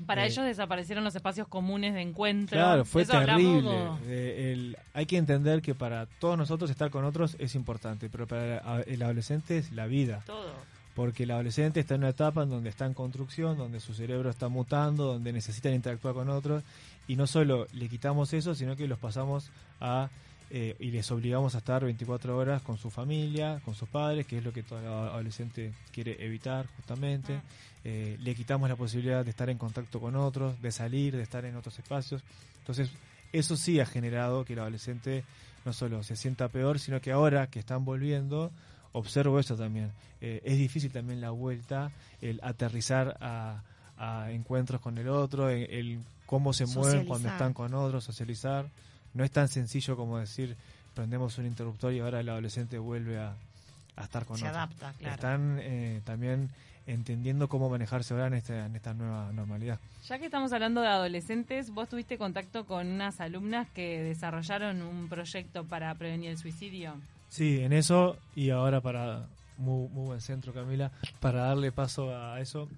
Para 0.06 0.24
Eh, 0.24 0.28
ellos 0.28 0.46
desaparecieron 0.46 1.04
los 1.04 1.14
espacios 1.14 1.46
comunes 1.46 1.92
de 1.92 2.00
encuentro. 2.00 2.56
Claro, 2.56 2.86
fue 2.86 3.02
Eso 3.02 3.12
terrible. 3.12 3.70
Eh, 4.06 4.52
el- 4.54 4.76
hay 4.94 5.04
que 5.04 5.18
entender 5.18 5.60
que 5.60 5.74
para 5.74 6.06
todos 6.06 6.38
nosotros 6.38 6.70
estar 6.70 6.90
con 6.90 7.04
otros 7.04 7.36
es 7.38 7.54
importante, 7.54 8.08
pero 8.08 8.26
para 8.26 8.80
el 8.82 9.02
adolescente 9.02 9.58
es 9.58 9.70
la 9.72 9.86
vida. 9.86 10.22
Todo. 10.24 10.50
Porque 10.94 11.22
el 11.22 11.30
adolescente 11.30 11.80
está 11.80 11.94
en 11.94 12.00
una 12.00 12.10
etapa 12.10 12.42
en 12.42 12.50
donde 12.50 12.70
está 12.70 12.86
en 12.86 12.94
construcción, 12.94 13.56
donde 13.56 13.80
su 13.80 13.94
cerebro 13.94 14.30
está 14.30 14.48
mutando, 14.48 15.04
donde 15.06 15.32
necesitan 15.32 15.72
interactuar 15.72 16.14
con 16.14 16.28
otros, 16.28 16.64
y 17.06 17.16
no 17.16 17.26
solo 17.26 17.66
le 17.72 17.88
quitamos 17.88 18.32
eso, 18.32 18.54
sino 18.54 18.76
que 18.76 18.86
los 18.86 18.98
pasamos 18.98 19.50
a 19.80 20.10
eh, 20.52 20.74
y 20.80 20.90
les 20.90 21.08
obligamos 21.12 21.54
a 21.54 21.58
estar 21.58 21.84
24 21.84 22.36
horas 22.36 22.60
con 22.62 22.76
su 22.76 22.90
familia, 22.90 23.60
con 23.64 23.76
sus 23.76 23.88
padres, 23.88 24.26
que 24.26 24.38
es 24.38 24.44
lo 24.44 24.52
que 24.52 24.64
todo 24.64 24.78
adolescente 24.78 25.72
quiere 25.92 26.24
evitar 26.24 26.66
justamente. 26.76 27.40
Eh, 27.84 28.16
le 28.20 28.34
quitamos 28.34 28.68
la 28.68 28.74
posibilidad 28.74 29.24
de 29.24 29.30
estar 29.30 29.48
en 29.48 29.58
contacto 29.58 30.00
con 30.00 30.16
otros, 30.16 30.60
de 30.60 30.72
salir, 30.72 31.16
de 31.16 31.22
estar 31.22 31.44
en 31.44 31.54
otros 31.54 31.78
espacios. 31.78 32.22
Entonces, 32.58 32.90
eso 33.32 33.56
sí 33.56 33.78
ha 33.78 33.86
generado 33.86 34.44
que 34.44 34.54
el 34.54 34.58
adolescente 34.58 35.22
no 35.64 35.72
solo 35.72 36.02
se 36.02 36.16
sienta 36.16 36.48
peor, 36.48 36.80
sino 36.80 37.00
que 37.00 37.12
ahora 37.12 37.46
que 37.46 37.60
están 37.60 37.84
volviendo, 37.84 38.50
observo 38.92 39.38
eso 39.38 39.56
también. 39.56 39.90
Eh, 40.20 40.40
es 40.44 40.58
difícil 40.58 40.90
también 40.92 41.20
la 41.20 41.30
vuelta, 41.30 41.90
el 42.20 42.40
aterrizar 42.42 43.16
a, 43.20 43.62
a 43.98 44.30
encuentros 44.32 44.80
con 44.80 44.98
el 44.98 45.08
otro, 45.08 45.48
el, 45.48 45.70
el 45.70 45.98
cómo 46.26 46.52
se 46.52 46.66
mueven 46.66 47.06
cuando 47.06 47.28
están 47.28 47.52
con 47.54 47.74
otros, 47.74 48.04
socializar. 48.04 48.66
No 49.14 49.24
es 49.24 49.30
tan 49.30 49.48
sencillo 49.48 49.96
como 49.96 50.18
decir, 50.18 50.56
prendemos 50.94 51.36
un 51.38 51.46
interruptor 51.46 51.92
y 51.92 52.00
ahora 52.00 52.20
el 52.20 52.28
adolescente 52.28 52.78
vuelve 52.78 53.18
a, 53.18 53.34
a 53.96 54.04
estar 54.04 54.24
con 54.24 54.36
Se 54.38 54.44
otros. 54.44 54.56
adapta, 54.56 54.92
claro. 54.98 55.14
Están 55.14 55.58
eh, 55.60 56.00
también 56.04 56.48
entendiendo 56.86 57.48
cómo 57.48 57.68
manejarse 57.68 58.14
ahora 58.14 58.26
en 58.28 58.34
esta, 58.34 58.66
en 58.66 58.74
esta 58.76 58.94
nueva 58.94 59.30
normalidad. 59.32 59.78
Ya 60.08 60.18
que 60.18 60.24
estamos 60.26 60.52
hablando 60.52 60.80
de 60.80 60.88
adolescentes, 60.88 61.70
vos 61.70 61.88
tuviste 61.88 62.18
contacto 62.18 62.64
con 62.64 62.86
unas 62.88 63.20
alumnas 63.20 63.68
que 63.70 64.02
desarrollaron 64.02 64.82
un 64.82 65.08
proyecto 65.08 65.64
para 65.64 65.94
prevenir 65.94 66.30
el 66.30 66.38
suicidio. 66.38 66.94
Sí, 67.30 67.60
en 67.60 67.72
eso 67.72 68.16
y 68.34 68.50
ahora 68.50 68.80
para 68.80 69.26
muy, 69.56 69.88
muy 69.88 70.06
buen 70.06 70.20
centro 70.20 70.52
Camila, 70.52 70.90
para 71.20 71.44
darle 71.44 71.70
paso 71.70 72.14
a 72.14 72.40
eso, 72.40 72.68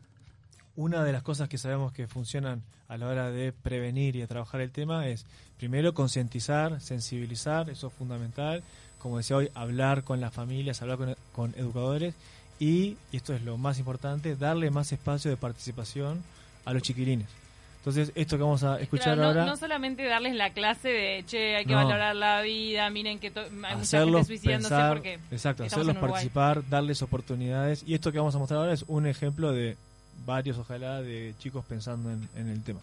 una 0.77 1.03
de 1.03 1.13
las 1.13 1.23
cosas 1.23 1.49
que 1.49 1.59
sabemos 1.59 1.93
que 1.93 2.07
funcionan 2.07 2.63
a 2.89 2.99
la 2.99 3.09
hora 3.09 3.31
de 3.31 3.53
prevenir 3.53 4.15
y 4.15 4.21
de 4.21 4.27
trabajar 4.27 4.61
el 4.61 4.71
tema 4.71 5.09
es 5.09 5.25
primero 5.57 5.95
concientizar, 5.95 6.81
sensibilizar, 6.83 7.71
eso 7.71 7.87
es 7.87 7.93
fundamental, 7.95 8.63
como 8.99 9.17
decía 9.17 9.37
hoy, 9.37 9.51
hablar 9.55 10.05
con 10.05 10.21
las 10.21 10.35
familias, 10.35 10.83
hablar 10.83 10.99
con, 10.99 11.17
con 11.33 11.55
educadores 11.57 12.15
y, 12.61 12.99
y 13.11 13.17
esto 13.17 13.33
es 13.35 13.43
lo 13.43 13.57
más 13.57 13.79
importante, 13.79 14.37
darle 14.37 14.71
más 14.71 14.93
espacio 14.93 15.31
de 15.31 15.39
participación 15.39 16.23
a 16.67 16.75
los 16.75 16.83
chiquilines. 16.83 17.42
Entonces, 17.83 18.13
esto 18.15 18.37
que 18.37 18.45
vamos 18.45 18.63
a 18.63 18.79
escuchar 18.79 19.17
Claro, 19.17 19.23
no, 19.23 19.29
ahora... 19.29 19.45
no 19.45 19.57
solamente 19.57 20.05
darles 20.05 20.37
la 20.37 20.53
clase 20.53 20.89
de, 20.89 21.25
che, 21.27 21.57
hay 21.57 21.65
que 21.65 21.73
No. 21.73 21.79
valorar 21.79 22.15
la 22.15 22.41
vida, 22.41 22.89
miren 22.91 23.19
que 23.19 23.33
to- 23.33 23.41
hay 23.41 23.51
mucha 23.51 23.71
hacerlos 23.73 24.15
gente 24.21 24.27
suicidándose 24.29 24.69
pensar, 24.73 24.93
porque 24.93 25.19
exacto, 25.33 25.65
hacerlos 25.65 25.97
participar, 25.97 26.69
darles 26.71 27.03
oportunidades 27.03 27.83
y 27.85 27.95
esto 27.95 28.13
que 28.13 28.19
vamos 28.19 28.37
a 28.37 28.39
mostrar 28.39 28.61
ahora 28.61 28.73
es 28.73 28.85
un 28.87 29.05
ejemplo 29.09 29.51
de 29.51 29.77
varios, 30.25 30.59
ojalá, 30.59 31.03
de 31.03 31.35
chicos 31.41 31.65
pensando 31.65 32.13
en, 32.13 32.29
en 32.37 32.51
el 32.51 32.63
tema. 32.63 32.79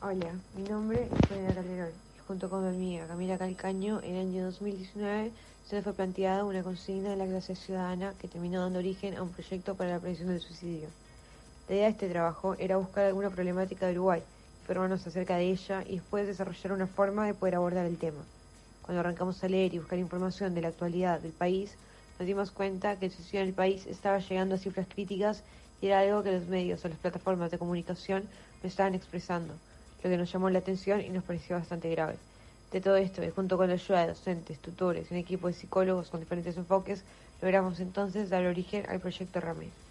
Hola, 0.00 0.30
mi 0.56 0.62
nombre 0.68 1.02
es 1.02 1.28
Sonia 1.28 1.52
Calderón 1.52 1.88
y 2.16 2.20
junto 2.28 2.48
con 2.48 2.62
mi 2.62 2.68
amiga 2.68 3.08
Camila 3.08 3.36
Calcaño 3.36 4.00
en 4.04 4.14
el 4.14 4.28
año 4.28 4.44
2019 4.44 5.32
se 5.68 5.74
nos 5.74 5.82
fue 5.82 5.92
planteada 5.92 6.44
una 6.44 6.62
consigna 6.62 7.10
de 7.10 7.16
la 7.16 7.26
clase 7.26 7.56
ciudadana 7.56 8.12
que 8.20 8.28
terminó 8.28 8.60
dando 8.60 8.78
origen 8.78 9.16
a 9.16 9.22
un 9.22 9.30
proyecto 9.30 9.74
para 9.74 9.90
la 9.90 9.98
prevención 9.98 10.28
del 10.28 10.40
suicidio. 10.40 10.88
La 11.68 11.74
idea 11.74 11.86
de 11.86 11.92
este 11.92 12.08
trabajo 12.08 12.54
era 12.58 12.76
buscar 12.76 13.06
alguna 13.06 13.30
problemática 13.30 13.86
de 13.86 13.92
Uruguay 13.92 14.22
informarnos 14.66 15.06
acerca 15.06 15.36
de 15.36 15.50
ella 15.50 15.84
y 15.86 15.94
después 15.94 16.26
desarrollar 16.26 16.72
una 16.72 16.88
forma 16.88 17.24
de 17.24 17.34
poder 17.34 17.54
abordar 17.54 17.86
el 17.86 17.98
tema. 17.98 18.24
Cuando 18.82 18.98
arrancamos 18.98 19.42
a 19.44 19.48
leer 19.48 19.72
y 19.72 19.78
buscar 19.78 19.96
información 19.96 20.56
de 20.56 20.60
la 20.60 20.68
actualidad 20.68 21.20
del 21.20 21.30
país, 21.30 21.76
nos 22.18 22.26
dimos 22.26 22.50
cuenta 22.50 22.98
que 22.98 23.06
el 23.06 23.12
suicidio 23.12 23.42
en 23.42 23.46
el 23.46 23.54
país 23.54 23.86
estaba 23.86 24.18
llegando 24.18 24.56
a 24.56 24.58
cifras 24.58 24.88
críticas 24.92 25.44
y 25.80 25.86
era 25.86 26.00
algo 26.00 26.24
que 26.24 26.32
los 26.32 26.48
medios 26.48 26.84
o 26.84 26.88
las 26.88 26.98
plataformas 26.98 27.52
de 27.52 27.58
comunicación 27.58 28.24
no 28.60 28.68
estaban 28.68 28.96
expresando, 28.96 29.54
lo 30.02 30.10
que 30.10 30.16
nos 30.16 30.32
llamó 30.32 30.50
la 30.50 30.58
atención 30.58 31.00
y 31.00 31.10
nos 31.10 31.22
pareció 31.22 31.54
bastante 31.54 31.88
grave. 31.88 32.16
De 32.72 32.80
todo 32.80 32.96
esto, 32.96 33.22
y 33.22 33.30
junto 33.30 33.56
con 33.56 33.68
la 33.68 33.74
ayuda 33.74 34.00
de 34.00 34.08
docentes, 34.08 34.58
tutores 34.58 35.12
y 35.12 35.14
un 35.14 35.20
equipo 35.20 35.46
de 35.46 35.54
psicólogos 35.54 36.10
con 36.10 36.18
diferentes 36.18 36.56
enfoques, 36.56 37.04
logramos 37.40 37.78
entonces 37.78 38.30
dar 38.30 38.44
origen 38.46 38.84
al 38.88 38.98
proyecto 38.98 39.40
RAME. 39.40 39.85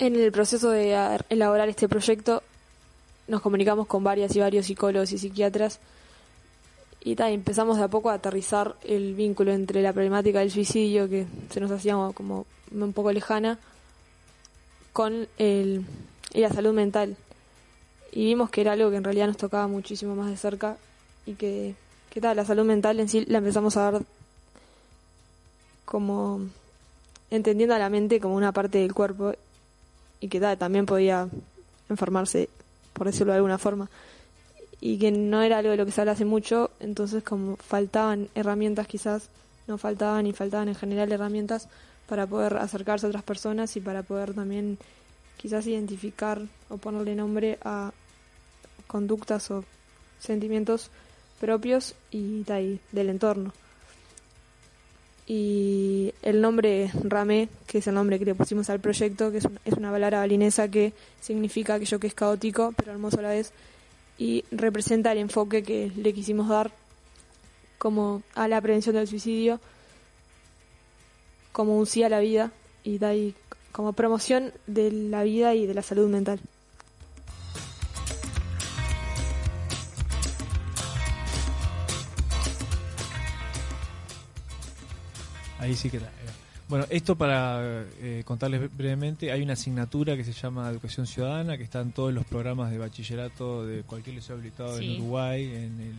En 0.00 0.16
el 0.16 0.32
proceso 0.32 0.70
de 0.70 1.20
elaborar 1.28 1.68
este 1.68 1.86
proyecto 1.86 2.42
nos 3.28 3.42
comunicamos 3.42 3.86
con 3.86 4.02
varias 4.02 4.34
y 4.34 4.40
varios 4.40 4.64
psicólogos 4.64 5.12
y 5.12 5.18
psiquiatras 5.18 5.78
y 7.04 7.16
tal, 7.16 7.32
empezamos 7.32 7.76
de 7.76 7.84
a 7.84 7.88
poco 7.88 8.08
a 8.08 8.14
aterrizar 8.14 8.76
el 8.82 9.14
vínculo 9.14 9.52
entre 9.52 9.82
la 9.82 9.92
problemática 9.92 10.38
del 10.38 10.50
suicidio, 10.50 11.06
que 11.06 11.26
se 11.50 11.60
nos 11.60 11.70
hacía 11.70 11.96
como 12.14 12.46
un 12.72 12.92
poco 12.94 13.12
lejana, 13.12 13.58
con 14.94 15.28
el, 15.36 15.84
y 16.32 16.40
la 16.40 16.50
salud 16.50 16.72
mental. 16.72 17.14
Y 18.10 18.24
vimos 18.24 18.48
que 18.48 18.62
era 18.62 18.72
algo 18.72 18.88
que 18.88 18.96
en 18.96 19.04
realidad 19.04 19.26
nos 19.26 19.36
tocaba 19.36 19.66
muchísimo 19.66 20.16
más 20.16 20.30
de 20.30 20.38
cerca 20.38 20.78
y 21.26 21.34
que, 21.34 21.74
que 22.08 22.22
tal, 22.22 22.38
la 22.38 22.46
salud 22.46 22.64
mental 22.64 23.00
en 23.00 23.08
sí 23.10 23.26
la 23.26 23.38
empezamos 23.38 23.76
a 23.76 23.90
ver 23.90 24.02
como 25.84 26.40
entendiendo 27.30 27.74
a 27.74 27.78
la 27.78 27.90
mente 27.90 28.18
como 28.18 28.34
una 28.34 28.52
parte 28.52 28.78
del 28.78 28.94
cuerpo 28.94 29.34
y 30.20 30.28
que 30.28 30.40
también 30.56 30.86
podía 30.86 31.28
enfermarse, 31.88 32.48
por 32.92 33.06
decirlo 33.06 33.32
de 33.32 33.38
alguna 33.38 33.58
forma 33.58 33.88
y 34.80 34.98
que 34.98 35.10
no 35.10 35.42
era 35.42 35.58
algo 35.58 35.70
de 35.70 35.76
lo 35.76 35.84
que 35.84 35.92
se 35.92 36.00
habla 36.00 36.12
hace 36.12 36.24
mucho, 36.24 36.70
entonces 36.80 37.22
como 37.22 37.56
faltaban 37.56 38.28
herramientas 38.34 38.86
quizás, 38.86 39.28
no 39.66 39.76
faltaban 39.76 40.26
y 40.26 40.32
faltaban 40.32 40.68
en 40.68 40.74
general 40.74 41.12
herramientas 41.12 41.68
para 42.08 42.26
poder 42.26 42.56
acercarse 42.56 43.06
a 43.06 43.10
otras 43.10 43.22
personas 43.22 43.76
y 43.76 43.80
para 43.80 44.02
poder 44.02 44.34
también 44.34 44.78
quizás 45.36 45.66
identificar 45.66 46.40
o 46.68 46.78
ponerle 46.78 47.14
nombre 47.14 47.58
a 47.62 47.92
conductas 48.86 49.50
o 49.50 49.64
sentimientos 50.18 50.90
propios 51.40 51.94
y, 52.10 52.44
del 52.44 53.10
entorno. 53.10 53.52
Y 55.32 56.12
el 56.22 56.40
nombre 56.40 56.90
Ramé, 57.04 57.48
que 57.68 57.78
es 57.78 57.86
el 57.86 57.94
nombre 57.94 58.18
que 58.18 58.24
le 58.24 58.34
pusimos 58.34 58.68
al 58.68 58.80
proyecto, 58.80 59.30
que 59.30 59.38
es, 59.38 59.46
es 59.64 59.74
una 59.74 59.92
palabra 59.92 60.18
balinesa 60.18 60.68
que 60.68 60.92
significa 61.20 61.74
aquello 61.74 62.00
que 62.00 62.08
es 62.08 62.14
caótico, 62.14 62.74
pero 62.76 62.90
hermoso 62.90 63.20
a 63.20 63.22
la 63.22 63.28
vez, 63.28 63.52
y 64.18 64.44
representa 64.50 65.12
el 65.12 65.18
enfoque 65.18 65.62
que 65.62 65.92
le 65.96 66.12
quisimos 66.12 66.48
dar 66.48 66.72
como 67.78 68.24
a 68.34 68.48
la 68.48 68.60
prevención 68.60 68.96
del 68.96 69.06
suicidio, 69.06 69.60
como 71.52 71.78
un 71.78 71.86
sí 71.86 72.02
a 72.02 72.08
la 72.08 72.18
vida 72.18 72.50
y 72.82 72.98
como 73.70 73.92
promoción 73.92 74.52
de 74.66 74.90
la 74.90 75.22
vida 75.22 75.54
y 75.54 75.64
de 75.64 75.74
la 75.74 75.82
salud 75.82 76.08
mental. 76.08 76.40
Ahí 85.70 85.76
sí 85.76 85.88
que 85.88 85.98
está. 85.98 86.10
Bueno, 86.68 86.84
esto 86.90 87.16
para 87.16 87.84
eh, 88.00 88.22
contarles 88.24 88.76
brevemente, 88.76 89.30
hay 89.30 89.42
una 89.42 89.52
asignatura 89.52 90.16
que 90.16 90.24
se 90.24 90.32
llama 90.32 90.68
Educación 90.68 91.06
Ciudadana, 91.06 91.56
que 91.56 91.62
está 91.62 91.80
en 91.80 91.92
todos 91.92 92.12
los 92.12 92.24
programas 92.24 92.72
de 92.72 92.78
bachillerato 92.78 93.64
de 93.64 93.82
cualquier 93.82 94.16
liceo 94.16 94.36
habilitado 94.36 94.78
en 94.78 95.00
Uruguay, 95.00 95.44
en 95.44 95.80
el, 95.80 95.94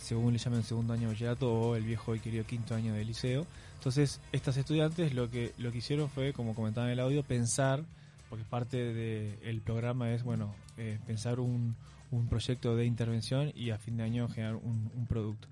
según 0.00 0.32
le 0.32 0.38
llaman, 0.38 0.64
segundo 0.64 0.92
año 0.92 1.02
de 1.02 1.14
bachillerato 1.14 1.52
o 1.52 1.76
el 1.76 1.84
viejo 1.84 2.16
y 2.16 2.20
querido 2.20 2.44
quinto 2.44 2.74
año 2.74 2.94
de 2.94 3.04
liceo. 3.04 3.46
Entonces, 3.78 4.20
estas 4.32 4.56
estudiantes 4.56 5.14
lo 5.14 5.30
que, 5.30 5.52
lo 5.58 5.70
que 5.70 5.78
hicieron 5.78 6.10
fue, 6.10 6.32
como 6.32 6.54
comentaba 6.54 6.86
en 6.88 6.94
el 6.94 7.00
audio, 7.00 7.22
pensar, 7.22 7.84
porque 8.28 8.44
parte 8.44 8.76
del 8.92 9.60
programa 9.60 10.12
es, 10.12 10.24
bueno, 10.24 10.52
eh, 10.78 10.98
pensar 11.06 11.38
un, 11.38 11.76
un, 12.10 12.26
proyecto 12.26 12.74
de 12.74 12.86
intervención 12.86 13.52
y 13.54 13.70
a 13.70 13.78
fin 13.78 13.96
de 13.96 14.02
año 14.02 14.28
generar 14.28 14.56
un, 14.56 14.90
un 14.96 15.06
producto. 15.06 15.46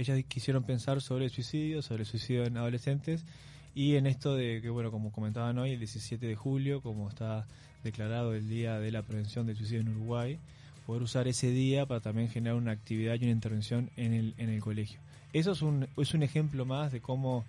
Ellas 0.00 0.24
quisieron 0.26 0.62
pensar 0.62 1.02
sobre 1.02 1.26
el 1.26 1.30
suicidio, 1.30 1.82
sobre 1.82 2.04
el 2.04 2.06
suicidio 2.06 2.46
en 2.46 2.56
adolescentes, 2.56 3.22
y 3.74 3.96
en 3.96 4.06
esto 4.06 4.34
de 4.34 4.62
que, 4.62 4.70
bueno, 4.70 4.90
como 4.90 5.12
comentaban 5.12 5.58
hoy, 5.58 5.72
el 5.72 5.78
17 5.78 6.26
de 6.26 6.34
julio, 6.34 6.80
como 6.80 7.10
está 7.10 7.46
declarado 7.84 8.32
el 8.32 8.48
Día 8.48 8.78
de 8.78 8.90
la 8.92 9.02
Prevención 9.02 9.46
del 9.46 9.58
Suicidio 9.58 9.82
en 9.82 9.90
Uruguay, 9.90 10.38
poder 10.86 11.02
usar 11.02 11.28
ese 11.28 11.50
día 11.50 11.84
para 11.84 12.00
también 12.00 12.30
generar 12.30 12.56
una 12.56 12.72
actividad 12.72 13.16
y 13.16 13.24
una 13.24 13.32
intervención 13.32 13.90
en 13.98 14.14
el, 14.14 14.34
en 14.38 14.48
el 14.48 14.62
colegio. 14.62 14.98
Eso 15.34 15.52
es 15.52 15.60
un, 15.60 15.86
es 15.98 16.14
un 16.14 16.22
ejemplo 16.22 16.64
más 16.64 16.92
de 16.92 17.02
cómo 17.02 17.44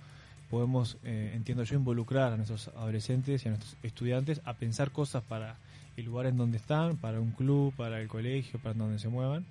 podemos, 0.50 0.98
eh, 1.05 1.31
entiendo 1.34 1.63
yo, 1.63 1.77
involucrar 1.77 2.34
a 2.34 2.36
nuestros 2.36 2.67
adolescentes 2.75 3.46
y 3.46 3.48
a 3.48 3.51
nuestros 3.51 3.77
estudiantes 3.81 4.41
a 4.43 4.55
pensar 4.55 4.91
cosas 4.91 5.24
para 5.24 5.55
el 5.96 6.03
lugar 6.03 6.25
en 6.25 6.36
donde 6.36 6.58
están, 6.58 6.98
para 6.98 7.22
un 7.22 7.31
club, 7.31 7.74
para 7.77 8.01
el 8.01 8.10
colegio, 8.10 8.60
para 8.60 8.75
donde 8.75 9.00
se 9.00 9.08
muevan, 9.08 9.46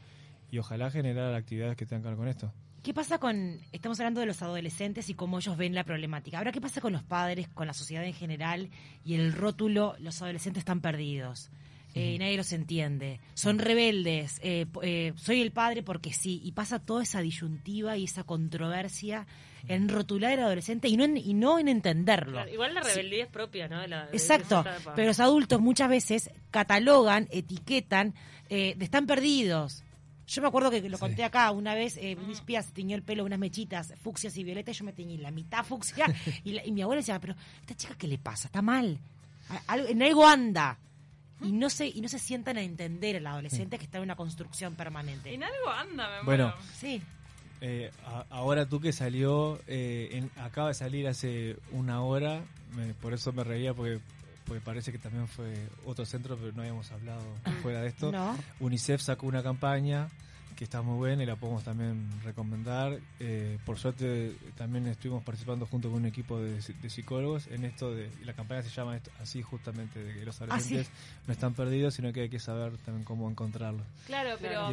y 0.53 0.59
ojalá 0.59 0.91
generar 0.91 1.35
actividades 1.35 1.79
que 1.79 1.87
tengan 1.87 2.03
que 2.03 2.09
ver 2.11 2.19
con 2.19 2.29
esto. 2.29 2.53
¿Qué 2.83 2.95
pasa 2.95 3.19
con, 3.19 3.61
estamos 3.73 4.01
hablando 4.01 4.21
de 4.21 4.27
los 4.27 4.41
adolescentes 4.41 5.11
y 5.11 5.15
cómo 5.15 5.39
ellos 5.39 5.57
ven 5.59 5.75
la 5.75 5.85
problemática? 5.85 6.39
Ahora, 6.39 6.51
¿qué 6.51 6.63
pasa 6.63 6.81
con 6.81 6.93
los 6.93 7.03
padres, 7.03 7.47
con 7.49 7.67
la 7.67 7.75
sociedad 7.75 8.05
en 8.05 8.15
general 8.15 8.71
y 9.05 9.15
el 9.15 9.35
rótulo, 9.35 9.97
los 9.99 10.23
adolescentes 10.23 10.63
están 10.63 10.81
perdidos? 10.81 11.51
Eh, 11.95 12.17
nadie 12.21 12.37
los 12.37 12.53
entiende, 12.53 13.19
son 13.35 13.59
rebeldes, 13.59 14.39
eh, 14.45 14.67
eh, 14.83 15.13
soy 15.17 15.43
el 15.43 15.51
padre 15.51 15.83
porque 15.83 16.13
sí, 16.13 16.41
y 16.45 16.53
pasa 16.53 16.79
toda 16.79 17.03
esa 17.03 17.21
disyuntiva 17.21 17.97
y 17.97 18.05
esa 18.05 18.23
controversia 18.23 19.27
en 19.67 19.89
rotular 19.89 20.35
al 20.35 20.45
adolescente 20.45 20.87
y 20.87 20.97
no 20.97 21.03
en, 21.03 21.17
y 21.17 21.35
no 21.35 21.59
en 21.59 21.67
entenderlo. 21.67 22.49
igual 22.49 22.75
la 22.75 22.83
rebeldía 22.83 23.25
es 23.25 23.31
propia, 23.31 23.67
¿no? 23.67 23.83
Exacto, 24.13 24.65
pero 24.95 25.09
los 25.09 25.19
adultos 25.19 25.61
muchas 25.61 25.89
veces 25.89 26.31
catalogan, 26.53 27.27
etiquetan, 27.33 28.15
de 28.49 28.77
están 28.79 29.07
perdidos, 29.07 29.83
yo 30.31 30.43
me 30.43 30.49
acuerdo 30.49 30.71
que 30.71 30.89
lo 30.89 30.99
conté 30.99 31.25
acá 31.25 31.51
una 31.51 31.75
vez, 31.75 31.97
eh, 31.97 32.17
mis 32.27 32.41
pies 32.41 32.67
se 32.67 32.73
tiñó 32.73 32.95
el 32.95 33.03
pelo 33.03 33.25
unas 33.25 33.39
mechitas 33.39 33.93
fucsias 34.01 34.37
y 34.37 34.45
violetas, 34.45 34.79
yo 34.79 34.85
me 34.85 34.93
teñí 34.93 35.19
la 35.19 35.33
mitad 35.33 35.65
fucsia 35.65 36.07
y, 36.45 36.71
mi 36.71 36.83
abuela 36.83 37.01
decía, 37.01 37.21
pero 37.21 37.35
esta 37.61 37.75
chica 37.75 37.97
qué 37.99 38.07
le 38.07 38.17
pasa, 38.17 38.47
está 38.47 38.63
mal, 38.63 39.01
en 39.69 40.03
algo 40.03 40.27
anda. 40.27 40.79
Y 41.43 41.53
no 41.53 41.71
se 41.71 41.87
y 41.87 42.03
no 42.03 42.09
se 42.09 42.19
sientan 42.19 42.59
a 42.59 42.61
entender 42.61 43.17
el 43.17 43.27
adolescente 43.27 43.79
que 43.79 43.85
está 43.85 43.97
en 43.97 44.05
una 44.05 44.15
construcción 44.15 44.75
permanente. 44.75 45.33
En 45.33 45.43
algo 45.43 45.71
anda, 45.71 46.19
me 46.19 46.25
Bueno, 46.27 46.55
sí. 46.79 47.01
Eh, 47.63 47.91
ahora 48.29 48.67
tú 48.67 48.79
que 48.79 48.93
salió, 48.93 49.59
eh, 49.67 50.29
acaba 50.37 50.69
de 50.69 50.75
salir 50.75 51.09
hace 51.09 51.57
una 51.73 52.03
hora, 52.03 52.43
por 53.01 53.15
eso 53.15 53.33
me 53.33 53.43
reía 53.43 53.73
porque 53.73 54.01
porque 54.51 54.65
parece 54.65 54.91
que 54.91 54.99
también 54.99 55.29
fue 55.29 55.55
otro 55.85 56.05
centro, 56.05 56.37
pero 56.37 56.51
no 56.51 56.63
habíamos 56.63 56.91
hablado 56.91 57.23
fuera 57.63 57.83
de 57.83 57.87
esto. 57.87 58.13
UNICEF 58.59 59.01
sacó 59.01 59.29
una 59.29 59.45
campaña 59.45 60.09
que 60.61 60.65
está 60.65 60.83
muy 60.83 60.99
buena 60.99 61.23
y 61.23 61.27
la 61.27 61.37
podemos 61.37 61.65
también 61.65 62.07
recomendar. 62.23 63.01
Eh, 63.19 63.57
por 63.65 63.79
suerte 63.79 64.37
también 64.59 64.87
estuvimos 64.89 65.25
participando 65.25 65.65
junto 65.65 65.89
con 65.89 66.01
un 66.01 66.05
equipo 66.05 66.39
de, 66.39 66.61
psicólogos 66.61 67.47
en 67.47 67.65
esto 67.65 67.95
de 67.95 68.11
la 68.27 68.35
campaña 68.35 68.61
se 68.61 68.69
llama 68.69 69.01
así 69.23 69.41
justamente 69.41 70.05
de 70.05 70.13
que 70.13 70.23
los 70.27 70.39
ah, 70.39 70.45
adolescentes 70.45 70.91
no 71.27 71.33
están 71.33 71.55
perdidos, 71.55 71.95
sino 71.95 72.13
que 72.13 72.21
hay 72.21 72.29
que 72.29 72.39
saber 72.39 72.77
también 72.85 73.05
cómo 73.07 73.31
encontrarlos. 73.31 73.87
Claro, 74.05 74.37
pero 74.39 74.71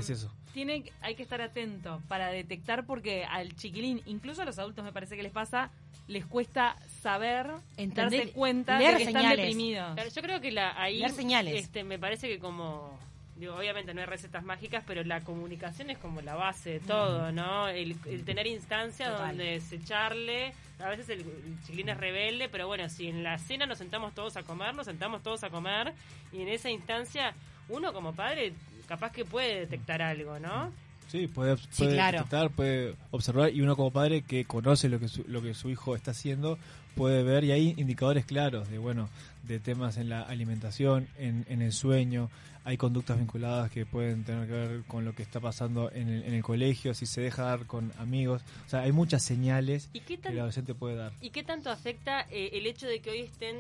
Tiene, 0.54 0.92
hay 1.00 1.16
que 1.16 1.24
estar 1.24 1.40
atento 1.40 2.02
para 2.10 2.32
detectar 2.32 2.86
porque 2.86 3.24
al 3.24 3.56
chiquilín, 3.56 4.02
incluso 4.08 4.42
a 4.42 4.46
los 4.46 4.60
adultos 4.60 4.84
me 4.84 4.92
parece 4.92 5.16
que 5.16 5.24
les 5.24 5.32
pasa, 5.32 5.72
les 6.10 6.26
cuesta 6.26 6.76
saber, 7.02 7.50
Entender, 7.78 8.20
darse 8.20 8.34
cuenta 8.34 8.78
de 8.78 8.98
que 8.98 9.04
están 9.04 9.30
deprimidos. 9.30 10.14
yo 10.14 10.22
creo 10.22 10.42
que 10.42 10.52
la, 10.52 10.78
ahí 10.82 11.02
señales. 11.12 11.64
Este, 11.64 11.86
me 11.86 11.98
parece 11.98 12.28
que 12.28 12.40
como 12.40 13.07
digo, 13.38 13.56
obviamente 13.56 13.94
no 13.94 14.02
hay 14.02 14.08
recetas 14.08 14.44
mágicas, 14.44 14.84
pero 14.86 15.04
la 15.04 15.22
comunicación 15.22 15.90
es 15.90 15.98
como 15.98 16.22
la 16.22 16.36
base 16.36 16.72
de 16.72 16.80
todo, 16.80 17.32
¿no? 17.32 17.68
El, 17.68 17.98
tener 18.26 18.48
instancias 18.48 19.18
donde 19.18 19.60
se 19.62 19.84
charle, 19.84 20.54
a 20.80 20.90
veces 20.90 21.10
el, 21.10 21.26
chiquilín 21.66 21.90
es 21.90 21.98
rebelde, 21.98 22.50
pero 22.50 22.68
bueno, 22.68 22.90
si 22.90 23.08
en 23.08 23.24
la 23.24 23.38
cena 23.38 23.66
nos 23.66 23.78
sentamos 23.78 24.14
todos 24.14 24.38
a 24.38 24.44
comer, 24.44 24.74
nos 24.74 24.86
sentamos 24.86 25.22
todos 25.22 25.44
a 25.44 25.50
comer, 25.50 25.94
y 26.32 26.42
en 26.42 26.50
esa 26.50 26.70
instancia, 26.70 27.34
uno 27.70 27.94
como 27.94 28.14
padre 28.14 28.54
capaz 28.88 29.12
que 29.12 29.26
puede 29.26 29.62
detectar 29.62 30.02
algo, 30.02 30.40
¿no? 30.40 30.72
Sí, 31.08 31.28
puede, 31.28 31.58
puede 31.78 31.96
detectar, 31.96 32.50
puede 32.52 32.96
observar, 33.12 33.54
y 33.54 33.62
uno 33.62 33.76
como 33.76 33.92
padre 33.92 34.24
que 34.24 34.46
conoce 34.46 34.90
lo 34.90 35.00
que 35.00 35.08
lo 35.28 35.42
que 35.42 35.54
su 35.54 35.70
hijo 35.70 35.96
está 35.96 36.12
haciendo, 36.12 36.58
puede 36.96 37.24
ver, 37.24 37.44
y 37.44 37.52
hay 37.52 37.74
indicadores 37.78 38.26
claros 38.26 38.70
de, 38.70 38.78
bueno, 38.78 39.10
de 39.44 39.60
temas 39.60 39.98
en 39.98 40.10
la 40.10 40.24
alimentación, 40.24 41.08
en, 41.18 41.46
en 41.48 41.62
el 41.62 41.72
sueño, 41.72 42.30
hay 42.68 42.76
conductas 42.76 43.18
vinculadas 43.18 43.72
que 43.72 43.86
pueden 43.86 44.26
tener 44.26 44.46
que 44.46 44.52
ver 44.52 44.84
con 44.90 45.06
lo 45.06 45.16
que 45.16 45.24
está 45.24 45.40
pasando 45.40 45.90
en 45.94 46.10
el, 46.10 46.24
en 46.24 46.34
el 46.34 46.44
colegio, 46.44 46.94
si 46.94 47.06
se 47.06 47.22
deja 47.22 47.44
dar 47.44 47.66
con 47.66 47.94
amigos. 47.98 48.42
O 48.66 48.70
sea, 48.70 48.82
hay 48.82 48.92
muchas 48.92 49.24
señales 49.24 49.90
que 50.06 50.20
el 50.26 50.38
adolescente 50.38 50.76
puede 50.76 50.98
dar. 50.98 51.14
¿Y 51.22 51.30
qué 51.30 51.44
tanto 51.44 51.70
afecta 51.70 52.28
eh, 52.30 52.50
el 52.52 52.66
hecho 52.66 52.86
de 52.86 53.00
que 53.00 53.10
hoy 53.10 53.20
estén 53.20 53.56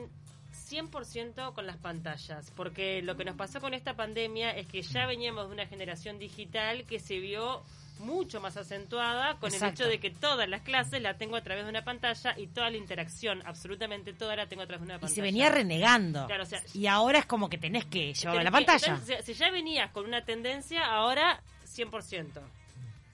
100% 0.69 1.53
con 1.53 1.65
las 1.67 1.77
pantallas, 1.77 2.51
porque 2.55 3.01
lo 3.01 3.15
que 3.17 3.25
nos 3.25 3.35
pasó 3.35 3.59
con 3.61 3.73
esta 3.73 3.95
pandemia 3.95 4.51
es 4.51 4.67
que 4.67 4.81
ya 4.81 5.05
veníamos 5.05 5.47
de 5.47 5.53
una 5.53 5.67
generación 5.67 6.19
digital 6.19 6.83
que 6.85 6.99
se 6.99 7.19
vio 7.19 7.63
mucho 7.99 8.39
más 8.39 8.55
acentuada 8.57 9.39
con 9.39 9.51
Exacto. 9.51 9.65
el 9.83 9.89
hecho 9.89 9.89
de 9.89 9.99
que 9.99 10.11
todas 10.15 10.47
las 10.47 10.61
clases 10.61 11.01
la 11.01 11.17
tengo 11.17 11.35
a 11.35 11.41
través 11.41 11.63
de 11.63 11.69
una 11.71 11.83
pantalla 11.83 12.35
y 12.37 12.45
toda 12.47 12.69
la 12.69 12.77
interacción, 12.77 13.41
absolutamente 13.45 14.13
toda 14.13 14.35
la 14.35 14.45
tengo 14.47 14.61
a 14.61 14.67
través 14.67 14.81
de 14.81 14.85
una 14.85 14.95
Y 14.97 14.99
pantalla. 14.99 15.15
se 15.15 15.21
venía 15.21 15.49
renegando. 15.49 16.27
Claro, 16.27 16.43
o 16.43 16.45
sea, 16.45 16.61
y 16.75 16.85
ahora 16.85 17.19
es 17.19 17.25
como 17.25 17.49
que 17.49 17.57
tenés 17.57 17.85
que 17.85 18.13
llevarlo 18.13 18.41
a 18.41 18.43
la 18.43 18.49
que- 18.51 18.65
pantalla. 18.65 18.87
entonces, 18.93 19.25
si 19.25 19.33
ya 19.33 19.49
venías 19.49 19.89
con 19.91 20.05
una 20.05 20.23
tendencia, 20.23 20.85
ahora 20.85 21.41
100%. 21.65 22.41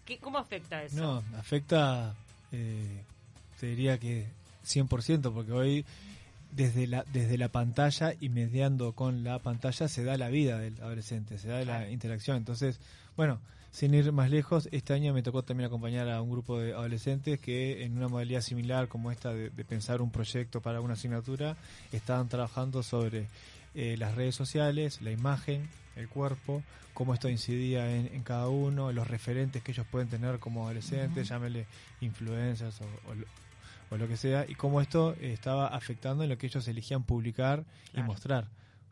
¿Qué, 0.06 0.18
¿Cómo 0.18 0.38
afecta 0.38 0.84
eso? 0.84 0.98
No, 0.98 1.24
afecta, 1.40 2.14
eh, 2.52 3.04
te 3.58 3.68
diría 3.68 3.98
que 3.98 4.28
100%, 4.66 5.34
porque 5.34 5.52
hoy 5.54 5.86
desde 6.56 6.88
la, 6.88 7.06
desde 7.12 7.38
la 7.38 7.50
pantalla 7.50 8.14
y 8.20 8.30
mediando 8.30 8.94
con 8.94 9.24
la 9.24 9.40
pantalla 9.40 9.88
se 9.88 10.04
da 10.04 10.18
la 10.18 10.30
vida 10.30 10.60
del 10.60 10.80
adolescente, 10.82 11.38
se 11.38 11.48
da 11.48 11.64
la 11.66 11.90
interacción. 11.90 12.38
Entonces, 12.38 12.80
bueno, 13.16 13.40
sin 13.72 13.94
ir 13.94 14.12
más 14.12 14.30
lejos, 14.30 14.70
este 14.72 14.94
año 14.94 15.14
me 15.14 15.24
tocó 15.24 15.44
también 15.44 15.68
acompañar 15.68 16.10
a 16.10 16.22
un 16.22 16.30
grupo 16.30 16.60
de 16.60 16.74
adolescentes 16.74 17.40
que 17.40 17.84
en 17.84 17.98
una 17.98 18.08
modalidad 18.08 18.42
similar 18.42 18.88
como 18.88 19.12
esta 19.12 19.34
de, 19.34 19.50
de 19.50 19.66
pensar 19.66 20.02
un 20.02 20.12
proyecto 20.12 20.62
para 20.62 20.80
una 20.80 20.94
asignatura, 20.94 21.58
estaban 21.92 22.30
trabajando 22.30 22.84
sobre 22.84 23.28
eh, 23.76 23.96
las 23.98 24.14
redes 24.14 24.36
sociales, 24.36 25.02
la 25.02 25.10
imagen, 25.10 25.68
el 25.96 26.08
cuerpo, 26.08 26.62
cómo 26.94 27.16
esto 27.16 27.30
incidía 27.30 27.96
en, 27.96 28.08
en 28.14 28.22
cada 28.22 28.48
uno, 28.48 28.92
los 28.92 29.08
referentes 29.08 29.64
que 29.64 29.72
ellos 29.72 29.88
pueden 29.90 30.10
tener 30.10 30.38
como 30.38 30.66
adolescentes, 30.66 31.28
llámele 31.28 31.66
influencers 32.02 32.82
o, 32.82 32.86
o 33.90 33.98
lo- 33.98 34.08
que 34.08 34.18
sea, 34.18 34.46
y 34.48 34.56
cómo 34.56 34.82
esto 34.82 35.16
estaba 35.20 35.68
afectando 35.68 36.24
en 36.24 36.30
lo 36.30 36.38
que 36.38 36.48
ellos 36.48 36.68
elegían 36.68 37.04
publicar 37.04 37.66
y 37.94 37.98
mostrar. 38.04 38.48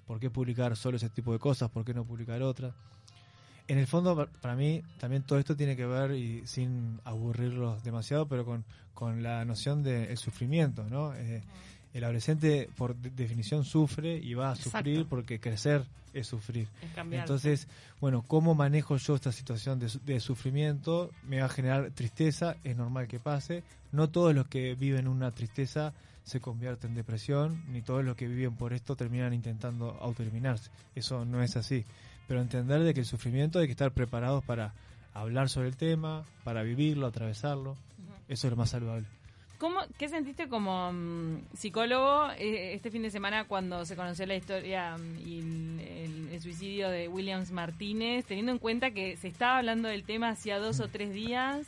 ¿Por 0.07 0.19
qué 0.19 0.29
publicar 0.29 0.75
solo 0.75 0.98
ese 0.98 1.10
tipo 1.10 1.31
de 1.33 1.39
cosas? 1.39 1.69
¿Por 1.69 1.86
qué 1.86 1.93
no 1.93 2.03
publicar 2.05 2.41
otras? 2.41 2.74
En 3.67 3.77
el 3.77 3.88
fondo, 3.88 4.15
pa- 4.15 4.25
para 4.41 4.55
mí, 4.55 4.81
también 5.00 5.24
todo 5.24 5.39
esto 5.39 5.55
tiene 5.55 5.75
que 5.77 5.86
ver, 5.86 6.12
y 6.12 6.45
sin 6.45 7.00
aburrirlos 7.05 7.83
demasiado, 7.83 8.27
pero 8.27 8.43
con, 8.43 8.65
con 8.93 9.24
la 9.24 9.45
noción 9.45 9.83
del 9.83 10.17
sufrimiento, 10.17 10.83
¿no? 10.89 11.13
Eh, 11.15 11.41
el 11.93 12.03
adolescente, 12.03 12.69
por 12.77 12.95
de- 12.95 13.10
definición, 13.12 13.63
sufre 13.65 14.15
y 14.17 14.33
va 14.33 14.51
a 14.51 14.55
sufrir 14.55 15.05
porque 15.10 15.39
crecer 15.39 15.83
es 16.13 16.27
sufrir. 16.27 16.67
Es. 17.17 17.21
Entonces, 17.21 17.67
bueno, 18.01 18.24
¿cómo 18.27 18.53
manejo 18.55 18.98
yo 18.98 19.15
esta 19.15 19.31
situación 19.31 19.79
de, 19.79 19.89
de 20.05 20.19
sufrimiento? 20.19 21.12
Me 21.24 21.39
va 21.39 21.45
a 21.45 21.50
generar 21.50 21.91
tristeza, 21.91 22.57
es 22.63 22.75
normal 22.75 23.07
que 23.07 23.19
pase. 23.19 23.63
No 23.91 24.10
todos 24.10 24.33
los 24.36 24.48
que 24.48 24.75
viven 24.75 25.07
una 25.07 25.31
tristeza 25.31 25.93
se 26.24 26.39
convierten 26.39 26.91
en 26.91 26.95
depresión, 26.95 27.63
ni 27.69 27.81
todos 27.81 28.03
los 28.05 28.15
que 28.15 28.27
viven 28.27 28.55
por 28.55 28.74
esto 28.74 28.95
terminan 28.95 29.33
intentando 29.33 29.98
autoeliminarse. 30.01 30.69
Eso 30.95 31.25
no 31.25 31.41
es 31.41 31.55
así. 31.57 31.86
Pero 32.27 32.41
entender 32.41 32.83
de 32.83 32.93
que 32.93 33.00
el 33.01 33.05
sufrimiento 33.05 33.60
hay 33.60 33.65
que 33.65 33.71
estar 33.71 33.91
preparados 33.91 34.43
para 34.43 34.74
hablar 35.13 35.50
sobre 35.50 35.67
el 35.67 35.75
tema, 35.77 36.24
para 36.43 36.62
vivirlo, 36.63 37.07
atravesarlo. 37.07 37.75
Eso 38.29 38.48
es 38.48 38.51
lo 38.51 38.57
más 38.57 38.69
saludable. 38.69 39.07
¿Cómo, 39.61 39.81
¿Qué 39.99 40.09
sentiste 40.09 40.49
como 40.49 40.91
mm, 40.91 41.53
psicólogo 41.53 42.31
eh, 42.39 42.73
este 42.73 42.89
fin 42.89 43.03
de 43.03 43.11
semana 43.11 43.45
cuando 43.45 43.85
se 43.85 43.95
conoció 43.95 44.25
la 44.25 44.35
historia 44.35 44.97
mm, 44.97 45.19
y 45.19 46.33
el, 46.33 46.41
suicidio 46.41 46.89
de 46.89 47.07
Williams 47.07 47.51
Martínez, 47.51 48.25
teniendo 48.25 48.51
en 48.53 48.57
cuenta 48.57 48.89
que 48.89 49.17
se 49.17 49.27
estaba 49.27 49.59
hablando 49.59 49.87
del 49.87 50.03
tema 50.03 50.29
hacía 50.29 50.57
dos 50.57 50.79
o 50.79 50.87
tres 50.87 51.13
días 51.13 51.67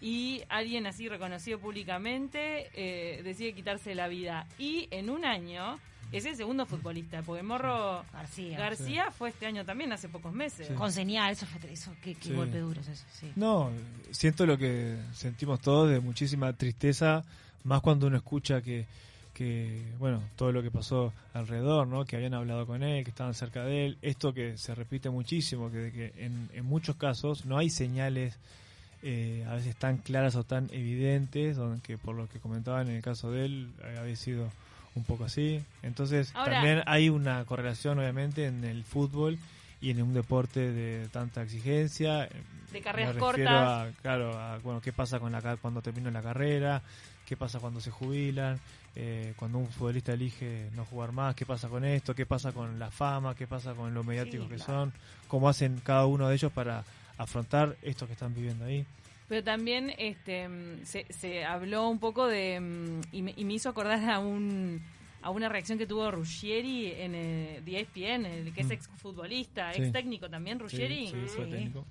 y 0.00 0.42
alguien 0.48 0.88
así 0.88 1.08
reconocido 1.08 1.60
públicamente 1.60 2.68
eh, 2.74 3.22
decide 3.22 3.52
quitarse 3.52 3.94
la 3.94 4.08
vida? 4.08 4.48
Y 4.58 4.88
en 4.90 5.08
un 5.08 5.24
año 5.24 5.78
es 6.18 6.24
el 6.26 6.36
segundo 6.36 6.66
futbolista, 6.66 7.22
porque 7.22 7.42
Morro 7.42 8.04
García. 8.12 8.58
García 8.58 9.10
fue 9.10 9.30
este 9.30 9.46
año 9.46 9.64
también, 9.64 9.92
hace 9.92 10.08
pocos 10.08 10.32
meses. 10.32 10.68
Sí. 10.68 10.74
Con 10.74 10.92
señal, 10.92 11.32
eso 11.32 11.46
fue 11.46 11.72
eso, 11.72 11.92
qué, 12.02 12.14
qué 12.14 12.28
Sí. 12.28 12.32
golpe 12.34 12.58
duro 12.58 12.80
es 12.80 12.88
eso, 12.88 13.04
sí. 13.12 13.32
No, 13.36 13.70
siento 14.10 14.46
lo 14.46 14.56
que 14.58 14.96
sentimos 15.12 15.60
todos 15.60 15.90
de 15.90 16.00
muchísima 16.00 16.52
tristeza, 16.52 17.24
más 17.64 17.80
cuando 17.80 18.06
uno 18.06 18.16
escucha 18.16 18.60
que, 18.62 18.86
que, 19.32 19.82
bueno, 19.98 20.22
todo 20.36 20.52
lo 20.52 20.62
que 20.62 20.70
pasó 20.70 21.12
alrededor, 21.32 21.86
¿no? 21.88 22.04
Que 22.04 22.16
habían 22.16 22.34
hablado 22.34 22.66
con 22.66 22.82
él, 22.82 23.02
que 23.04 23.10
estaban 23.10 23.34
cerca 23.34 23.64
de 23.64 23.86
él. 23.86 23.98
Esto 24.02 24.32
que 24.32 24.56
se 24.58 24.74
repite 24.74 25.10
muchísimo, 25.10 25.70
que, 25.70 25.90
que 25.90 26.24
en, 26.24 26.48
en 26.54 26.64
muchos 26.64 26.94
casos 26.96 27.44
no 27.44 27.58
hay 27.58 27.70
señales 27.70 28.38
eh, 29.02 29.44
a 29.48 29.54
veces 29.54 29.76
tan 29.76 29.98
claras 29.98 30.34
o 30.36 30.44
tan 30.44 30.70
evidentes, 30.72 31.56
donde 31.56 31.82
que 31.82 31.98
por 31.98 32.14
lo 32.14 32.28
que 32.28 32.38
comentaban 32.38 32.88
en 32.88 32.96
el 32.96 33.02
caso 33.02 33.30
de 33.30 33.44
él, 33.44 33.72
había 34.00 34.16
sido 34.16 34.48
un 34.94 35.04
poco 35.04 35.24
así. 35.24 35.62
Entonces, 35.82 36.30
Ahora- 36.34 36.54
también 36.54 36.82
hay 36.86 37.08
una 37.08 37.44
correlación, 37.44 37.98
obviamente, 37.98 38.46
en 38.46 38.64
el 38.64 38.84
fútbol 38.84 39.38
y 39.80 39.90
en 39.90 40.02
un 40.02 40.14
deporte 40.14 40.72
de 40.72 41.08
tanta 41.08 41.42
exigencia. 41.42 42.28
De 42.72 42.80
carreras 42.80 43.14
Me 43.14 43.20
refiero 43.20 43.50
cortas. 43.50 43.88
a, 43.96 44.00
claro, 44.02 44.38
a, 44.38 44.58
bueno, 44.58 44.80
qué 44.80 44.92
pasa 44.92 45.18
con 45.20 45.32
la, 45.32 45.56
cuando 45.56 45.82
termina 45.82 46.10
la 46.10 46.22
carrera, 46.22 46.82
qué 47.26 47.36
pasa 47.36 47.58
cuando 47.60 47.80
se 47.80 47.90
jubilan, 47.90 48.58
eh, 48.96 49.34
cuando 49.36 49.58
un 49.58 49.68
futbolista 49.68 50.12
elige 50.12 50.70
no 50.74 50.84
jugar 50.84 51.12
más, 51.12 51.34
qué 51.34 51.44
pasa 51.44 51.68
con 51.68 51.84
esto, 51.84 52.14
qué 52.14 52.26
pasa 52.26 52.52
con 52.52 52.78
la 52.78 52.90
fama, 52.90 53.34
qué 53.34 53.46
pasa 53.46 53.74
con 53.74 53.92
lo 53.92 54.04
mediáticos 54.04 54.48
que 54.48 54.56
claro. 54.56 54.72
son, 54.72 54.92
cómo 55.28 55.48
hacen 55.48 55.80
cada 55.84 56.06
uno 56.06 56.28
de 56.28 56.34
ellos 56.36 56.52
para 56.52 56.84
afrontar 57.18 57.76
esto 57.82 58.06
que 58.06 58.12
están 58.14 58.34
viviendo 58.34 58.64
ahí. 58.64 58.86
Pero 59.34 59.42
también 59.42 59.92
este 59.98 60.48
mm, 60.48 60.84
se, 60.84 61.06
se 61.12 61.44
habló 61.44 61.88
un 61.88 61.98
poco 61.98 62.28
de 62.28 62.60
mm, 62.60 63.00
y 63.10 63.22
me, 63.22 63.34
y 63.36 63.44
me 63.44 63.54
hizo 63.54 63.68
acordar 63.68 64.08
a 64.08 64.20
un 64.20 64.80
a 65.22 65.30
una 65.30 65.48
reacción 65.48 65.76
que 65.76 65.88
tuvo 65.88 66.08
Ruggieri 66.12 66.92
en 66.92 67.16
eh, 67.16 67.60
de 67.64 67.80
ESPN, 67.80 68.26
el 68.26 68.52
que 68.54 68.60
es 68.60 68.68
Mm. 68.68 68.72
exfutbolista, 68.72 69.72
Sí. 69.72 69.82
ex 69.82 69.90
técnico 69.92 70.30
también 70.30 70.60
Ruggieri, 70.60 71.08
Sí, 71.08 71.14
sí, 71.14 71.26
fue 71.34 71.44
Sí. 71.46 71.50
técnico. 71.50 71.84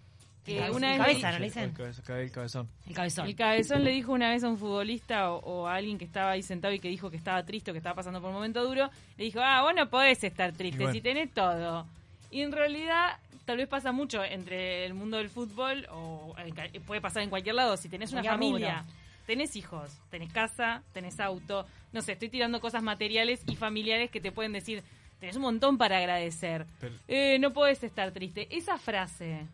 que 0.45 0.63
El 0.65 0.71
una 0.71 0.89
vez 0.91 0.97
cabeza, 0.99 1.27
le- 1.27 1.33
¿no 1.33 1.39
le 1.39 1.45
dicen? 1.45 1.63
El 1.63 1.73
cabeza- 1.73 2.21
el 2.21 2.31
cabezón. 2.31 2.69
El 2.87 2.93
cabezón. 2.95 3.27
el 3.27 3.35
cabezón 3.35 3.83
le 3.83 3.91
dijo 3.91 4.13
una 4.13 4.29
vez 4.29 4.43
a 4.45 4.47
un 4.49 4.57
futbolista 4.57 5.31
o, 5.33 5.39
o 5.39 5.67
a 5.67 5.75
alguien 5.75 5.97
que 5.97 6.05
estaba 6.05 6.31
ahí 6.31 6.43
sentado 6.43 6.73
y 6.73 6.79
que 6.79 6.87
dijo 6.87 7.09
que 7.09 7.17
estaba 7.17 7.43
triste 7.43 7.71
o 7.71 7.73
que 7.73 7.79
estaba 7.79 7.95
pasando 7.95 8.21
por 8.21 8.29
un 8.29 8.35
momento 8.35 8.63
duro, 8.65 8.89
le 9.17 9.23
dijo, 9.25 9.39
ah, 9.41 9.61
vos 9.63 9.73
no 9.75 9.89
podés 9.89 10.23
estar 10.23 10.53
triste 10.53 10.77
bueno. 10.79 10.93
si 10.93 11.01
tenés 11.01 11.33
todo. 11.33 11.85
Y 12.31 12.41
en 12.41 12.51
realidad 12.53 13.17
tal 13.45 13.57
vez 13.57 13.67
pasa 13.67 13.91
mucho 13.91 14.23
entre 14.23 14.85
el 14.85 14.93
mundo 14.93 15.17
del 15.17 15.29
fútbol 15.29 15.85
o 15.91 16.35
en 16.37 16.53
puede 16.83 17.01
pasar 17.01 17.23
en 17.23 17.29
cualquier 17.29 17.55
lado. 17.55 17.77
Si 17.77 17.89
tenés 17.89 18.11
una 18.11 18.23
familia, 18.23 18.85
tenés 19.25 19.55
hijos, 19.55 19.91
tenés 20.09 20.31
casa, 20.31 20.83
tenés 20.93 21.19
auto, 21.19 21.65
no 21.91 22.01
sé, 22.01 22.13
estoy 22.13 22.29
tirando 22.29 22.59
cosas 22.59 22.83
materiales 22.83 23.41
y 23.47 23.55
familiares 23.55 24.09
que 24.11 24.19
te 24.21 24.31
pueden 24.31 24.53
decir, 24.53 24.83
tenés 25.19 25.35
un 25.35 25.43
montón 25.43 25.77
para 25.77 25.97
agradecer. 25.97 26.65
Pero- 26.79 26.95
Eh, 27.07 27.37
no 27.39 27.53
podés 27.53 27.83
estar 27.83 28.11
triste. 28.11 28.47
Esa 28.55 28.77
frase 28.77 29.45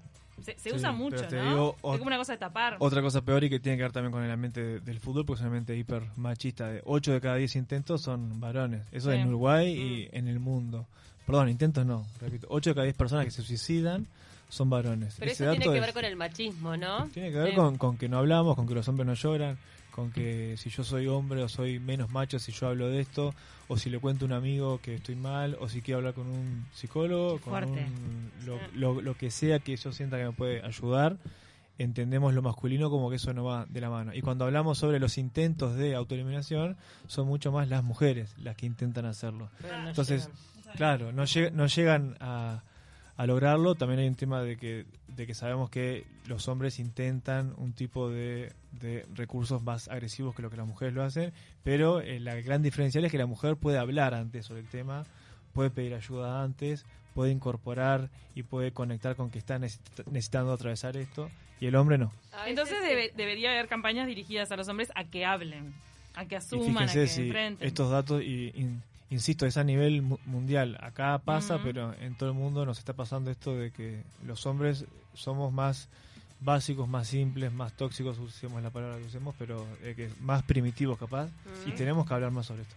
se, 0.42 0.54
se 0.58 0.70
Sí, 0.70 0.76
usa 0.76 0.92
mucho, 0.94 1.28
te 1.28 1.36
¿no? 1.36 1.50
digo, 1.50 1.76
es 1.76 1.82
como 1.82 2.06
una 2.06 2.18
cosa 2.18 2.32
de 2.34 2.38
tapar. 2.40 2.78
Otra 2.80 3.02
cosa 3.02 3.22
peor 3.22 3.44
y 3.44 3.50
que 3.50 3.60
tiene 3.60 3.78
que 3.78 3.84
ver 3.84 3.92
también 3.92 4.12
con 4.14 4.24
el 4.24 4.32
ambiente 4.32 4.62
de- 4.64 4.80
del 4.80 5.00
fútbol, 5.00 5.26
porque 5.26 5.40
es 5.40 5.42
un 5.42 5.48
ambiente 5.48 5.76
hiper 5.76 6.04
machista. 6.16 6.70
De 6.70 6.82
8 6.86 7.12
de 7.12 7.20
cada 7.22 7.36
10 7.36 7.56
intentos 7.58 8.02
son 8.02 8.40
varones. 8.40 8.88
Eso 8.94 9.12
Sí. 9.12 9.18
en 9.18 9.28
Uruguay 9.28 9.70
y 9.70 10.10
en 10.18 10.28
el 10.30 10.40
mundo. 10.40 10.88
Perdón, 11.30 11.50
intentos 11.50 11.86
no, 11.86 12.06
repito. 12.20 12.48
8 12.50 12.72
de 12.72 12.74
cada 12.74 12.84
10 12.86 12.96
personas 12.96 13.26
que 13.26 13.32
se 13.32 13.44
suicidan 13.44 14.08
son 14.50 14.70
varones. 14.70 15.16
Pero 15.20 15.32
Ese 15.32 15.44
eso 15.44 15.52
tiene 15.52 15.66
que 15.72 15.76
es- 15.78 15.82
ver 15.86 15.94
con 15.94 16.06
el 16.06 16.16
machismo, 16.16 16.76
¿no? 16.76 17.08
tiene 17.14 17.32
que 17.32 17.38
ver 17.38 17.50
Sí. 17.52 17.56
con, 17.56 17.78
con 17.78 17.98
que 17.98 18.10
no 18.10 18.18
hablamos, 18.18 18.56
con 18.56 18.68
que 18.68 18.74
los 18.74 18.88
hombres 18.88 19.06
no 19.06 19.14
lloran, 19.14 19.58
con 19.92 20.12
que 20.12 20.56
si 20.58 20.70
yo 20.72 20.84
soy 20.84 21.08
hombre 21.08 21.44
o 21.44 21.50
soy 21.50 21.78
menos 21.80 22.10
macho 22.12 22.40
si 22.40 22.52
yo 22.52 22.68
hablo 22.70 22.88
de 22.88 23.02
esto, 23.02 23.34
o 23.68 23.78
si 23.78 23.90
le 23.92 24.00
cuento 24.00 24.26
a 24.26 24.28
un 24.28 24.34
amigo 24.34 24.80
que 24.82 24.96
estoy 24.96 25.16
mal, 25.16 25.56
o 25.60 25.70
si 25.70 25.82
quiero 25.82 26.00
hablar 26.00 26.14
con 26.16 26.26
un 26.28 26.66
psicólogo, 26.74 27.40
con 27.40 27.64
un- 27.66 28.32
lo, 28.46 28.58
lo- 28.74 29.02
lo 29.02 29.14
que 29.16 29.30
sea 29.30 29.60
que 29.60 29.76
yo 29.78 29.92
sienta 29.92 30.18
que 30.18 30.24
me 30.26 30.32
puede 30.32 30.64
ayudar, 30.66 31.18
entendemos 31.80 32.34
lo 32.36 32.42
masculino 32.44 32.90
como 32.92 33.10
que 33.10 33.16
eso 33.16 33.34
no 33.34 33.44
va 33.46 33.66
de 33.68 33.82
la 33.82 33.90
mano. 33.90 34.14
Y 34.14 34.22
cuando 34.22 34.46
hablamos 34.46 34.78
sobre 34.78 35.00
los 35.00 35.18
intentos 35.18 35.76
de 35.76 35.96
autoeliminación, 35.96 36.78
son 37.08 37.28
mucho 37.28 37.52
más 37.52 37.68
las 37.68 37.84
mujeres 37.84 38.36
las 38.38 38.56
que 38.56 38.68
intentan 38.68 39.06
hacerlo. 39.06 39.50
No 39.64 39.90
Entonces, 39.90 40.28
llegan. 40.28 40.76
claro, 40.78 41.12
no, 41.12 41.24
lleg- 41.24 41.52
no 41.52 41.66
llegan 41.66 42.16
a, 42.20 42.62
a 43.18 43.26
lograrlo. 43.26 43.74
También 43.76 44.02
hay 44.02 44.08
un 44.08 44.16
tema 44.16 44.42
de 44.44 44.58
que, 44.58 44.86
de 45.08 45.26
que 45.26 45.34
sabemos 45.34 45.70
que 45.70 46.06
los 46.28 46.48
hombres 46.48 46.80
intentan 46.80 47.54
un 47.58 47.74
tipo 47.74 48.10
de, 48.10 48.54
de 48.74 49.06
recursos 49.16 49.64
más 49.64 49.88
agresivos 49.88 50.36
que 50.36 50.42
lo 50.42 50.50
que 50.50 50.58
las 50.58 50.68
mujeres 50.68 50.94
lo 50.94 51.04
hacen, 51.04 51.34
pero 51.64 52.02
eh, 52.02 52.20
la 52.20 52.36
gran 52.36 52.62
diferencial 52.62 53.04
es 53.06 53.12
que 53.12 53.18
la 53.18 53.26
mujer 53.26 53.56
puede 53.58 53.78
hablar 53.80 54.14
antes 54.14 54.46
sobre 54.46 54.62
el 54.62 54.68
tema, 54.68 55.06
puede 55.54 55.70
pedir 55.72 55.96
ayuda 55.96 56.44
antes, 56.44 56.86
puede 57.14 57.32
incorporar 57.32 58.10
y 58.36 58.44
puede 58.44 58.72
conectar 58.72 59.16
con 59.16 59.30
que 59.32 59.40
está 59.40 59.58
necesita- 59.60 60.04
necesitando 60.12 60.54
atravesar 60.54 60.96
esto, 60.98 61.30
y 61.60 61.66
el 61.68 61.76
hombre 61.76 61.98
no. 61.98 62.12
Entonces 62.48 62.78
debe- 62.82 63.12
debería 63.16 63.52
haber 63.52 63.68
campañas 63.68 64.08
dirigidas 64.08 64.52
a 64.52 64.56
los 64.56 64.68
hombres 64.70 64.90
a 64.96 65.04
que 65.06 65.26
hablen, 65.26 65.74
a 66.16 66.26
que 66.26 66.36
Y 66.36 66.38
asuman, 66.38 66.90
a 66.90 66.94
que 66.94 67.08
si 67.08 67.24
enfrenten. 67.24 67.68
estos 67.68 67.90
datos, 67.92 68.22
y, 68.24 68.52
in- 68.56 68.82
insisto, 69.10 69.46
es 69.46 69.58
a 69.58 69.64
nivel 69.64 70.02
mu- 70.02 70.18
mundial. 70.26 70.78
Acá 70.82 71.18
pasa, 71.24 71.60
pero 71.64 71.94
en 72.00 72.16
todo 72.16 72.30
el 72.30 72.36
mundo 72.36 72.66
nos 72.66 72.80
está 72.80 72.94
pasando 72.94 73.30
esto 73.32 73.56
de 73.56 73.72
que 73.72 74.04
los 74.26 74.46
hombres 74.46 74.86
somos 75.16 75.52
más 75.52 75.90
básicos, 76.42 76.88
más 76.88 77.08
simples, 77.08 77.52
más 77.52 77.74
tóxicos, 77.74 78.18
usemos 78.20 78.64
la 78.64 78.70
palabra 78.70 78.98
que 78.98 79.04
usemos, 79.06 79.36
pero 79.38 79.68
eh, 79.84 79.94
que 79.96 80.10
más 80.22 80.42
primitivos 80.44 80.98
capaz, 80.98 81.30
y 81.66 81.72
tenemos 81.72 82.08
que 82.08 82.14
hablar 82.14 82.32
más 82.32 82.46
sobre 82.46 82.62
esto. 82.62 82.76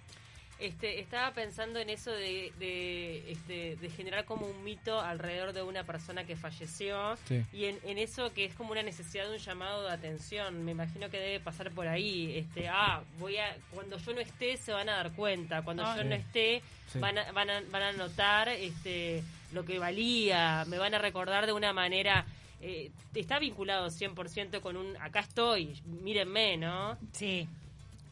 Este, 0.62 1.01
estaba 1.01 1.33
pensando 1.33 1.79
en 1.81 1.90
eso 1.90 2.11
de, 2.12 2.53
de, 2.59 3.33
este, 3.33 3.77
de 3.77 3.90
generar 3.90 4.25
como 4.25 4.46
un 4.46 4.62
mito 4.64 5.01
alrededor 5.01 5.53
de 5.53 5.62
una 5.62 5.85
persona 5.85 6.25
que 6.25 6.37
falleció 6.37 7.16
Sí. 7.27 7.44
y 7.53 7.64
en, 7.64 7.79
en 7.85 7.98
eso 7.98 8.33
que 8.33 8.44
es 8.44 8.55
como 8.55 8.72
una 8.72 8.83
necesidad 8.83 9.25
de 9.29 9.33
un 9.33 9.38
llamado 9.38 9.83
de 9.85 9.90
atención. 9.92 10.64
Me 10.64 10.70
imagino 10.72 11.11
que 11.11 11.18
debe 11.18 11.40
pasar 11.40 11.70
por 11.72 11.88
ahí. 11.88 12.37
Este, 12.38 12.68
ah, 12.68 13.03
voy 13.18 13.37
a, 13.38 13.57
cuando 13.75 13.98
yo 13.98 14.14
no 14.14 14.20
esté 14.20 14.57
se 14.57 14.72
van 14.72 14.88
a 14.88 14.92
dar 14.96 15.12
cuenta. 15.12 15.62
Cuando 15.62 15.85
Ah, 15.85 15.96
yo 15.96 16.03
sí. 16.03 16.09
no 16.09 16.14
esté 16.14 16.62
Sí. 16.92 16.98
van, 16.98 17.16
a, 17.18 17.33
van, 17.33 17.48
a, 17.51 17.61
van 17.70 17.83
a 17.83 17.92
notar 17.92 18.48
este, 18.51 19.22
lo 19.53 19.64
que 19.64 19.79
valía. 19.79 20.64
Me 20.68 20.79
van 20.79 20.94
a 20.94 20.98
recordar 20.98 21.46
de 21.46 21.53
una 21.53 21.72
manera. 21.72 22.25
eh, 22.64 22.92
está 23.14 23.40
vinculado 23.40 23.88
100% 23.90 24.61
con 24.61 24.77
un 24.77 24.96
acá 24.98 25.18
estoy, 25.20 25.81
mírenme, 25.85 26.57
¿no? 26.57 26.96
Sí. 27.12 27.48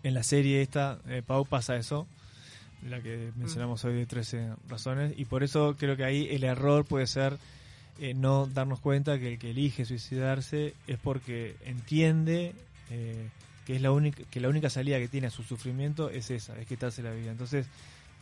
En 0.03 0.15
la 0.15 0.25
serie 0.25 0.61
esta, 0.61 0.99
eh, 1.09 1.23
Pau, 1.25 1.45
pasa 1.47 1.77
eso, 1.77 2.09
la 2.89 3.01
que 3.01 3.33
mencionamos 3.37 3.85
hoy 3.85 3.95
de 3.95 4.07
13 4.07 4.55
razones, 4.69 5.15
y 5.17 5.25
por 5.25 5.43
eso 5.43 5.77
creo 5.79 5.97
que 5.97 6.05
ahí 6.05 6.29
el 6.31 6.45
error 6.45 6.85
puede 6.85 7.07
ser 7.07 7.37
eh, 7.99 8.15
no 8.15 8.47
darnos 8.47 8.81
cuenta 8.81 9.19
que 9.19 9.35
el 9.35 9.39
que 9.39 9.51
elige 9.51 9.85
suicidarse 9.85 10.75
es 10.87 10.99
porque 10.99 11.57
entiende 11.65 12.55
eh, 12.91 13.29
que 13.67 13.77
es 13.77 13.83
la 13.83 13.93
única 13.93 14.23
que 14.31 14.41
la 14.41 14.49
única 14.49 14.71
salida 14.71 14.99
que 14.99 15.09
tiene 15.09 15.27
a 15.27 15.31
su 15.31 15.43
sufrimiento 15.43 16.09
es 16.09 16.31
esa, 16.31 16.59
es 16.59 16.67
quitarse 16.67 17.03
la 17.03 17.13
vida. 17.13 17.31
Entonces, 17.31 17.67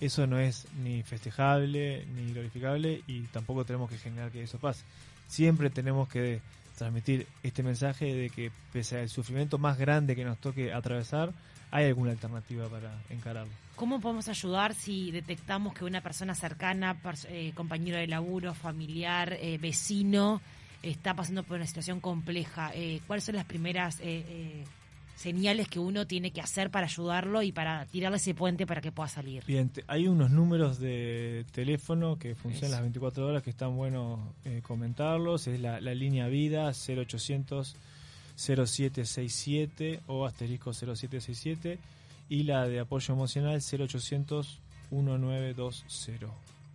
eso 0.00 0.26
no 0.26 0.38
es 0.38 0.66
ni 0.82 1.02
festejable 1.02 2.06
ni 2.14 2.32
glorificable 2.32 3.02
y 3.06 3.22
tampoco 3.22 3.64
tenemos 3.64 3.90
que 3.90 3.98
generar 3.98 4.30
que 4.30 4.42
eso 4.42 4.58
pase. 4.58 4.84
Siempre 5.28 5.70
tenemos 5.70 6.08
que 6.08 6.40
transmitir 6.76 7.26
este 7.42 7.62
mensaje 7.62 8.14
de 8.14 8.30
que 8.30 8.52
pese 8.72 8.98
al 8.98 9.08
sufrimiento 9.08 9.58
más 9.58 9.78
grande 9.78 10.14
que 10.14 10.24
nos 10.24 10.38
toque 10.38 10.72
atravesar, 10.72 11.32
hay 11.70 11.86
alguna 11.86 12.12
alternativa 12.12 12.68
para 12.68 12.92
encararlo. 13.10 13.52
¿Cómo 13.76 14.00
podemos 14.00 14.28
ayudar 14.28 14.74
si 14.74 15.10
detectamos 15.10 15.74
que 15.74 15.84
una 15.84 16.00
persona 16.00 16.34
cercana, 16.34 17.00
eh, 17.28 17.52
compañero 17.54 17.98
de 17.98 18.08
laburo, 18.08 18.54
familiar, 18.54 19.34
eh, 19.34 19.58
vecino, 19.58 20.40
está 20.82 21.14
pasando 21.14 21.44
por 21.44 21.56
una 21.56 21.66
situación 21.66 22.00
compleja? 22.00 22.72
Eh, 22.74 23.00
¿Cuáles 23.06 23.24
son 23.24 23.36
las 23.36 23.44
primeras 23.44 24.00
señales 25.18 25.68
que 25.68 25.80
uno 25.80 26.06
tiene 26.06 26.30
que 26.30 26.40
hacer 26.40 26.70
para 26.70 26.86
ayudarlo 26.86 27.42
y 27.42 27.50
para 27.50 27.84
tirarle 27.86 28.18
ese 28.18 28.34
puente 28.34 28.66
para 28.66 28.80
que 28.80 28.92
pueda 28.92 29.08
salir? 29.08 29.44
Bien, 29.44 29.70
hay 29.88 30.06
unos 30.06 30.30
números 30.30 30.78
de 30.78 31.44
teléfono 31.52 32.18
que 32.18 32.34
funcionan 32.36 32.68
Eso. 32.68 32.76
las 32.76 32.82
24 32.82 33.26
horas 33.26 33.42
que 33.42 33.50
están 33.50 33.76
buenos 33.76 34.20
eh, 34.44 34.62
comentarlos. 34.62 35.48
Es 35.48 35.60
la, 35.60 35.80
la 35.80 35.94
línea 35.94 36.28
vida 36.28 36.70
0800 36.72 37.76
0767 38.38 40.00
o 40.06 40.24
asterisco 40.24 40.72
0767 40.72 41.78
y 42.28 42.44
la 42.44 42.68
de 42.68 42.78
apoyo 42.80 43.12
emocional 43.12 43.60
0800 43.60 44.60
1920. 44.90 46.26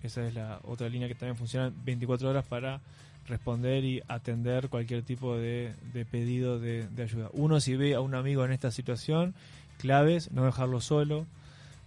Esa 0.04 0.28
es 0.28 0.34
la 0.34 0.60
otra 0.64 0.90
línea 0.90 1.08
que 1.08 1.16
también 1.16 1.38
funciona 1.38 1.72
24 1.86 2.30
horas 2.30 2.46
para 2.46 2.82
responder 3.28 3.86
y 3.86 4.02
atender 4.10 4.68
cualquier 4.68 5.04
tipo 5.04 5.38
de, 5.38 5.74
pedido 6.12 6.60
de 6.60 6.90
ayuda. 7.02 7.30
Uno 7.32 7.62
si 7.62 7.78
ve 7.78 7.96
a 7.96 8.02
un 8.02 8.14
amigo 8.14 8.44
en 8.44 8.52
esta 8.52 8.70
situación, 8.70 9.34
claves, 9.78 10.32
no 10.32 10.44
dejarlo 10.46 10.82
solo, 10.82 11.26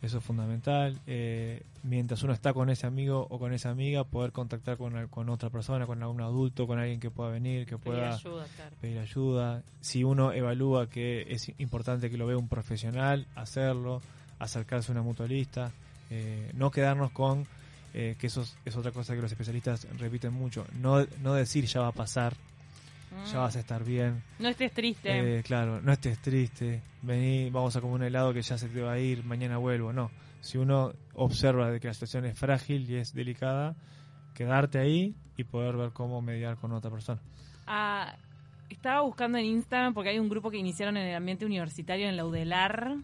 eso 0.02 0.18
es 0.18 0.24
fundamental. 0.24 0.98
Eh, 1.06 1.62
mientras 1.82 2.22
uno 2.22 2.32
está 2.32 2.52
con 2.52 2.70
ese 2.70 2.86
amigo 2.86 3.26
o 3.30 3.38
con 3.38 3.52
esa 3.52 3.70
amiga, 3.70 4.04
poder 4.04 4.32
contactar 4.32 4.76
con, 4.76 5.08
con 5.08 5.28
otra 5.28 5.50
persona, 5.50 5.86
con 5.86 6.02
algún 6.02 6.20
adulto, 6.20 6.66
con 6.66 6.78
alguien 6.78 7.00
que 7.00 7.10
pueda 7.10 7.30
venir, 7.30 7.66
que 7.66 7.78
Pedir 7.78 7.98
pueda 7.98 8.14
ayuda, 8.14 8.46
claro. 8.56 8.76
pedir 8.80 8.98
ayuda. 8.98 9.62
Si 9.80 10.04
uno 10.04 10.32
evalúa 10.32 10.88
que 10.88 11.26
es 11.28 11.50
importante 11.58 12.10
que 12.10 12.16
lo 12.16 12.26
vea 12.26 12.36
un 12.36 12.48
profesional, 12.48 13.26
hacerlo, 13.34 14.02
acercarse 14.38 14.92
a 14.92 14.92
una 14.92 15.02
mutualista, 15.02 15.72
eh, 16.10 16.50
no 16.54 16.70
quedarnos 16.70 17.10
con, 17.10 17.46
eh, 17.94 18.16
que 18.18 18.26
eso 18.26 18.42
es, 18.42 18.56
es 18.64 18.76
otra 18.76 18.92
cosa 18.92 19.14
que 19.14 19.22
los 19.22 19.32
especialistas 19.32 19.86
repiten 19.98 20.32
mucho, 20.32 20.66
no, 20.80 21.06
no 21.22 21.34
decir 21.34 21.64
ya 21.64 21.80
va 21.80 21.88
a 21.88 21.92
pasar, 21.92 22.34
ya 23.32 23.38
vas 23.38 23.56
a 23.56 23.60
estar 23.60 23.84
bien, 23.84 24.22
No 24.38 24.48
estés 24.48 24.72
triste. 24.72 25.38
eh, 25.38 25.42
claro, 25.42 25.80
no 25.80 25.92
estés 25.92 26.18
triste, 26.20 26.82
vení, 27.02 27.50
vamos 27.50 27.74
a 27.76 27.80
comer 27.80 27.94
un 27.96 28.02
helado 28.04 28.32
que 28.34 28.42
ya 28.42 28.58
se 28.58 28.68
te 28.68 28.80
va 28.80 28.92
a 28.92 28.98
ir, 28.98 29.24
mañana 29.24 29.56
vuelvo, 29.58 29.92
no. 29.92 30.10
Si 30.40 30.58
uno 30.58 30.92
observa 31.14 31.70
de 31.70 31.80
que 31.80 31.88
la 31.88 31.94
situación 31.94 32.24
es 32.26 32.38
frágil 32.38 32.88
y 32.90 32.96
es 32.96 33.12
delicada, 33.14 33.74
quedarte 34.34 34.78
ahí 34.78 35.14
y 35.36 35.44
poder 35.44 35.76
ver 35.76 35.90
cómo 35.92 36.20
mediar 36.22 36.56
con 36.56 36.72
otra 36.72 36.90
persona. 36.90 37.20
Ah, 37.66 38.14
estaba 38.68 39.00
buscando 39.02 39.38
en 39.38 39.44
Instagram 39.46 39.94
porque 39.94 40.10
hay 40.10 40.18
un 40.18 40.28
grupo 40.28 40.50
que 40.50 40.56
iniciaron 40.58 40.96
en 40.96 41.06
el 41.08 41.14
ambiente 41.16 41.44
universitario 41.46 42.08
en 42.08 42.16
la 42.16 42.24
UDELAR 42.26 42.96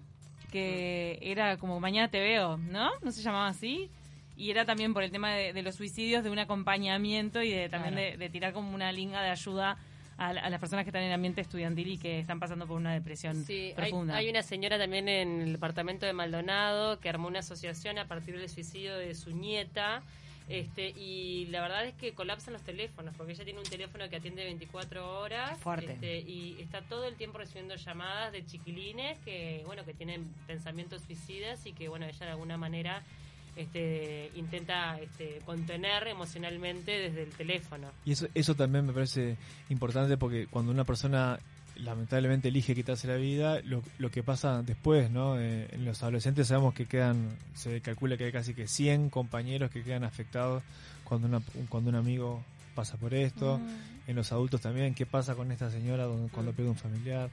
que 0.51 1.19
era 1.23 1.57
como 1.57 1.81
Mañana 1.81 2.09
te 2.09 2.21
veo, 2.21 2.59
¿no? 2.59 2.91
¿No 3.03 3.11
se 3.11 3.23
llamaba 3.23 3.49
así? 3.49 3.91
Y 4.37 4.51
era 4.51 4.65
también 4.65 4.93
por 4.93 5.03
el 5.03 5.11
tema 5.11 5.31
de, 5.33 5.53
de 5.53 5.63
los 5.63 5.75
suicidios, 5.77 6.23
de 6.25 6.31
un 6.31 6.39
acompañamiento 6.39 7.43
y 7.43 7.51
de 7.51 7.69
también 7.69 7.95
Claro. 7.95 8.11
de, 8.13 8.17
de 8.19 8.29
tirar 8.31 8.53
como 8.53 8.75
una 8.75 8.93
linga 8.93 9.23
de 9.23 9.31
ayuda 9.31 9.79
a, 10.29 10.33
la- 10.33 10.41
a 10.43 10.51
las 10.51 10.61
personas 10.61 10.85
que 10.85 10.91
están 10.91 11.03
en 11.03 11.09
el 11.09 11.15
ambiente 11.15 11.41
estudiantil 11.41 11.89
y 11.89 11.99
que 11.99 12.19
están 12.21 12.39
pasando 12.41 12.67
por 12.67 12.77
una 12.77 12.93
depresión 12.93 13.45
Sí, 13.45 13.73
hay, 13.77 13.91
profunda. 13.91 14.17
hay 14.17 14.29
una 14.31 14.43
señora 14.43 14.79
también 14.79 15.09
en 15.09 15.41
el 15.43 15.53
departamento 15.53 16.07
de 16.07 16.13
Maldonado 16.13 16.99
que 17.01 17.09
armó 17.09 17.29
una 17.29 17.41
asociación 17.41 17.99
a 17.99 18.07
partir 18.07 18.39
del 18.39 18.49
suicidio 18.49 18.97
de 18.97 19.15
su 19.15 19.31
nieta. 19.33 20.03
Este, 20.49 20.89
y 20.91 21.47
la 21.47 21.61
verdad 21.63 21.87
es 21.87 21.95
que 21.95 22.13
colapsan 22.15 22.53
los 22.53 22.63
teléfonos, 22.63 23.15
porque 23.17 23.33
ella 23.33 23.45
tiene 23.45 23.61
un 23.61 23.65
teléfono 23.65 24.09
que 24.11 24.17
atiende 24.17 24.43
24 24.45 25.21
horas. 25.21 25.59
Fuerte. 25.61 25.93
este, 25.93 26.19
y 26.21 26.57
está 26.61 26.83
todo 26.83 27.07
el 27.07 27.15
tiempo 27.15 27.39
recibiendo 27.39 27.77
llamadas 27.77 28.33
de 28.33 28.45
chiquilines 28.45 29.19
que, 29.21 29.63
bueno, 29.67 29.85
que 29.85 29.95
tienen 29.95 30.25
pensamientos 30.49 31.03
suicidas 31.03 31.65
y 31.65 31.73
que, 31.73 31.89
bueno, 31.89 32.07
ella 32.07 32.27
de 32.27 32.33
alguna 32.33 32.57
manera 32.59 33.03
este, 33.57 34.31
intenta 34.35 34.99
este, 35.01 35.41
contener 35.45 36.09
emocionalmente 36.09 36.91
desde 36.93 37.23
el 37.25 37.31
teléfono. 37.31 37.89
Y 38.05 38.13
eso, 38.13 38.27
eso 38.35 38.55
también 38.55 38.87
me 38.87 38.93
parece 38.93 39.37
importante 39.69 40.17
porque 40.17 40.47
cuando 40.47 40.73
una 40.73 40.85
persona 40.85 41.39
lamentablemente 41.77 42.49
elige 42.49 42.75
quitarse 42.75 43.07
la 43.09 43.17
vida, 43.17 43.61
lo, 43.63 43.83
lo 43.99 44.11
que 44.11 44.23
pasa 44.23 44.63
después, 44.63 45.11
¿no? 45.11 45.41
Eh, 45.41 45.69
en 45.73 45.85
los 45.85 46.03
adolescentes 46.03 46.49
sabemos 46.49 46.75
que 46.75 46.87
quedan, 46.87 47.31
se 47.55 47.81
calcula 47.81 48.17
que 48.17 48.25
hay 48.25 48.33
casi 48.33 48.53
que 48.55 48.67
100 48.69 49.09
compañeros 49.11 49.71
que 49.71 49.83
quedan 49.83 50.05
afectados 50.05 50.63
cuando, 51.05 51.29
una, 51.29 51.41
cuando 51.69 51.89
un 51.91 51.97
amigo 51.97 52.45
pasa 52.75 52.97
por 52.97 53.15
esto. 53.15 53.59
En 54.07 54.17
los 54.17 54.33
adultos 54.33 54.61
también, 54.61 54.95
¿qué 54.95 55.07
pasa 55.07 55.35
con 55.35 55.51
esta 55.53 55.71
señora 55.71 56.05
donde- 56.05 56.31
cuando 56.31 56.53
Mm. 56.53 56.55
pierde 56.55 56.71
un 56.71 56.77
familiar? 56.77 57.31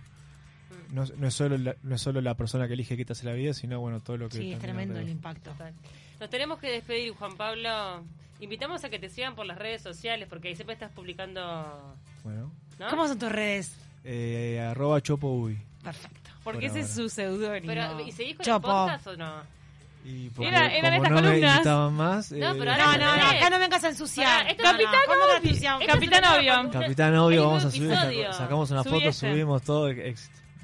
No, 0.91 1.03
no 1.17 1.27
es 1.27 1.33
solo 1.33 1.57
la, 1.57 1.75
no 1.83 1.95
es 1.95 2.01
solo 2.01 2.21
la 2.21 2.35
persona 2.35 2.67
que 2.67 2.73
elige 2.73 2.97
quitarse 2.97 3.25
la 3.25 3.33
vida, 3.33 3.53
sino 3.53 3.79
bueno 3.79 3.99
todo 3.99 4.17
lo 4.17 4.29
que 4.29 4.37
Sí, 4.37 4.53
es 4.53 4.59
tremendo 4.59 4.99
el 4.99 5.09
impacto. 5.09 5.51
Total. 5.51 5.73
Nos 6.19 6.29
tenemos 6.29 6.59
que 6.59 6.71
despedir, 6.71 7.13
Juan 7.13 7.35
Pablo. 7.37 8.03
Invitamos 8.39 8.83
a 8.83 8.89
que 8.89 8.99
te 8.99 9.09
sigan 9.09 9.35
por 9.35 9.45
las 9.45 9.57
redes 9.57 9.81
sociales 9.81 10.27
porque 10.29 10.47
ahí 10.49 10.55
siempre 10.55 10.73
estás 10.73 10.91
publicando. 10.91 11.95
Bueno, 12.23 12.51
¿no? 12.79 12.87
¿Cómo 12.89 13.07
son 13.07 13.19
tus 13.19 13.31
redes? 13.31 13.75
eh, 14.03 14.65
arroba 14.71 15.01
chopo 15.01 15.27
uy. 15.33 15.59
Perfecto. 15.83 16.29
Porque 16.43 16.67
Por 16.69 16.77
ese 16.77 16.79
es 16.79 16.91
ahora. 16.97 17.09
su 17.09 17.09
seudónimo. 17.15 17.67
Pero, 17.67 17.99
¿Y 18.01 18.11
seguís 18.13 18.37
con 18.37 18.45
Chopo. 18.45 18.67
el 18.67 18.73
podcast 18.73 19.07
o 19.07 19.17
no? 19.17 19.59
Y 20.05 20.29
porque 20.29 20.47
Era- 20.47 20.73
eran 20.73 20.93
estas 20.93 21.09
no 21.11 21.15
columnas. 21.21 21.91
más, 21.91 22.31
No, 22.31 22.37
eh, 22.37 22.55
pero 22.57 22.71
ahora 22.71 22.85
No, 22.85 22.91
ya 22.93 22.97
no, 22.97 23.15
no, 23.17 23.29
acá 23.29 23.49
no 23.49 23.59
vengas 23.59 23.83
a 23.83 23.89
ensuciar. 23.89 24.45
No, 24.45 24.51
no, 24.51 24.57
Capitán 24.63 24.93
¿cómo 25.05 25.19
que 25.41 25.49
Obvio. 25.49 25.79
es 25.81 25.87
Capitán 25.87 26.23
Obvio. 26.25 26.71
Capitán 26.71 27.15
Obvio, 27.17 27.45
vamos 27.47 27.65
a 27.65 27.71
subir, 27.71 27.91
episodio. 27.91 28.33
sacamos 28.33 28.71
una 28.71 28.83
Subí 28.83 28.93
foto, 28.95 29.09
este. 29.09 29.29
subimos 29.31 29.61
todo. 29.63 29.89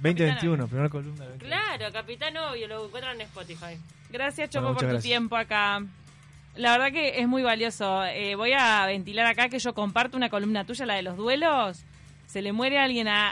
2021, 0.01 0.67
primera 0.67 0.89
columna. 0.89 1.25
2021. 1.25 1.39
Claro, 1.49 1.93
Capitán 1.93 2.35
Obvio, 2.37 2.67
lo 2.67 2.85
encuentran 2.85 3.15
en 3.15 3.21
Spotify. 3.21 3.77
Gracias, 4.09 4.49
Chopo, 4.49 4.63
Bueno, 4.67 4.73
por 4.75 4.81
tu 4.83 4.91
gracias. 4.91 5.03
tiempo 5.03 5.35
acá. 5.35 5.83
La 6.55 6.71
verdad 6.71 6.91
que 6.91 7.19
es 7.19 7.27
muy 7.27 7.43
valioso. 7.43 8.05
Eh, 8.05 8.35
voy 8.35 8.53
a 8.53 8.85
ventilar 8.85 9.25
acá 9.25 9.49
que 9.49 9.59
yo 9.59 9.73
comparto 9.73 10.15
una 10.15 10.29
columna 10.29 10.63
tuya, 10.65 10.85
la 10.85 10.93
de 10.95 11.01
los 11.01 11.17
duelos. 11.17 11.83
Se 12.27 12.41
le 12.41 12.53
muere 12.53 12.79
alguien 12.79 13.07
a, 13.07 13.29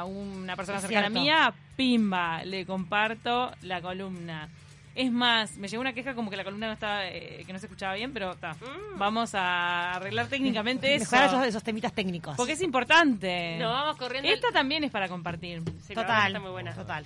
a 0.00 0.04
una 0.04 0.56
persona 0.56 0.78
Es 0.78 0.82
cercana 0.82 1.08
cierto. 1.08 1.20
mía, 1.20 1.54
pimba, 1.76 2.42
le 2.44 2.64
comparto 2.66 3.52
la 3.62 3.80
columna. 3.80 4.48
Es 4.94 5.10
más, 5.10 5.56
me 5.56 5.66
llegó 5.66 5.80
una 5.80 5.92
queja 5.92 6.14
como 6.14 6.30
que 6.30 6.36
la 6.36 6.44
columna 6.44 6.68
no 6.68 6.72
estaba, 6.74 7.06
eh, 7.08 7.42
que 7.44 7.52
no 7.52 7.58
se 7.58 7.66
escuchaba 7.66 7.94
bien, 7.94 8.12
pero 8.12 8.32
está. 8.32 8.52
Mm. 8.54 8.98
Vamos 8.98 9.34
a 9.34 9.94
arreglar 9.94 10.28
técnicamente 10.28 10.94
eso. 10.94 11.04
Mejorar 11.04 11.26
esos, 11.26 11.46
esos 11.46 11.62
temitas 11.64 11.92
técnicos. 11.92 12.36
Porque 12.36 12.52
es 12.52 12.62
importante. 12.62 13.56
Nos 13.58 13.72
vamos 13.72 13.96
corriendo. 13.96 14.28
Esta 14.30 14.52
también 14.52 14.84
es 14.84 14.92
para 14.92 15.08
compartir. 15.08 15.62
Sí, 15.82 15.94
Total. 15.94 16.28
Está 16.28 16.40
muy 16.40 16.50
buena. 16.52 16.72
Total. 16.74 17.02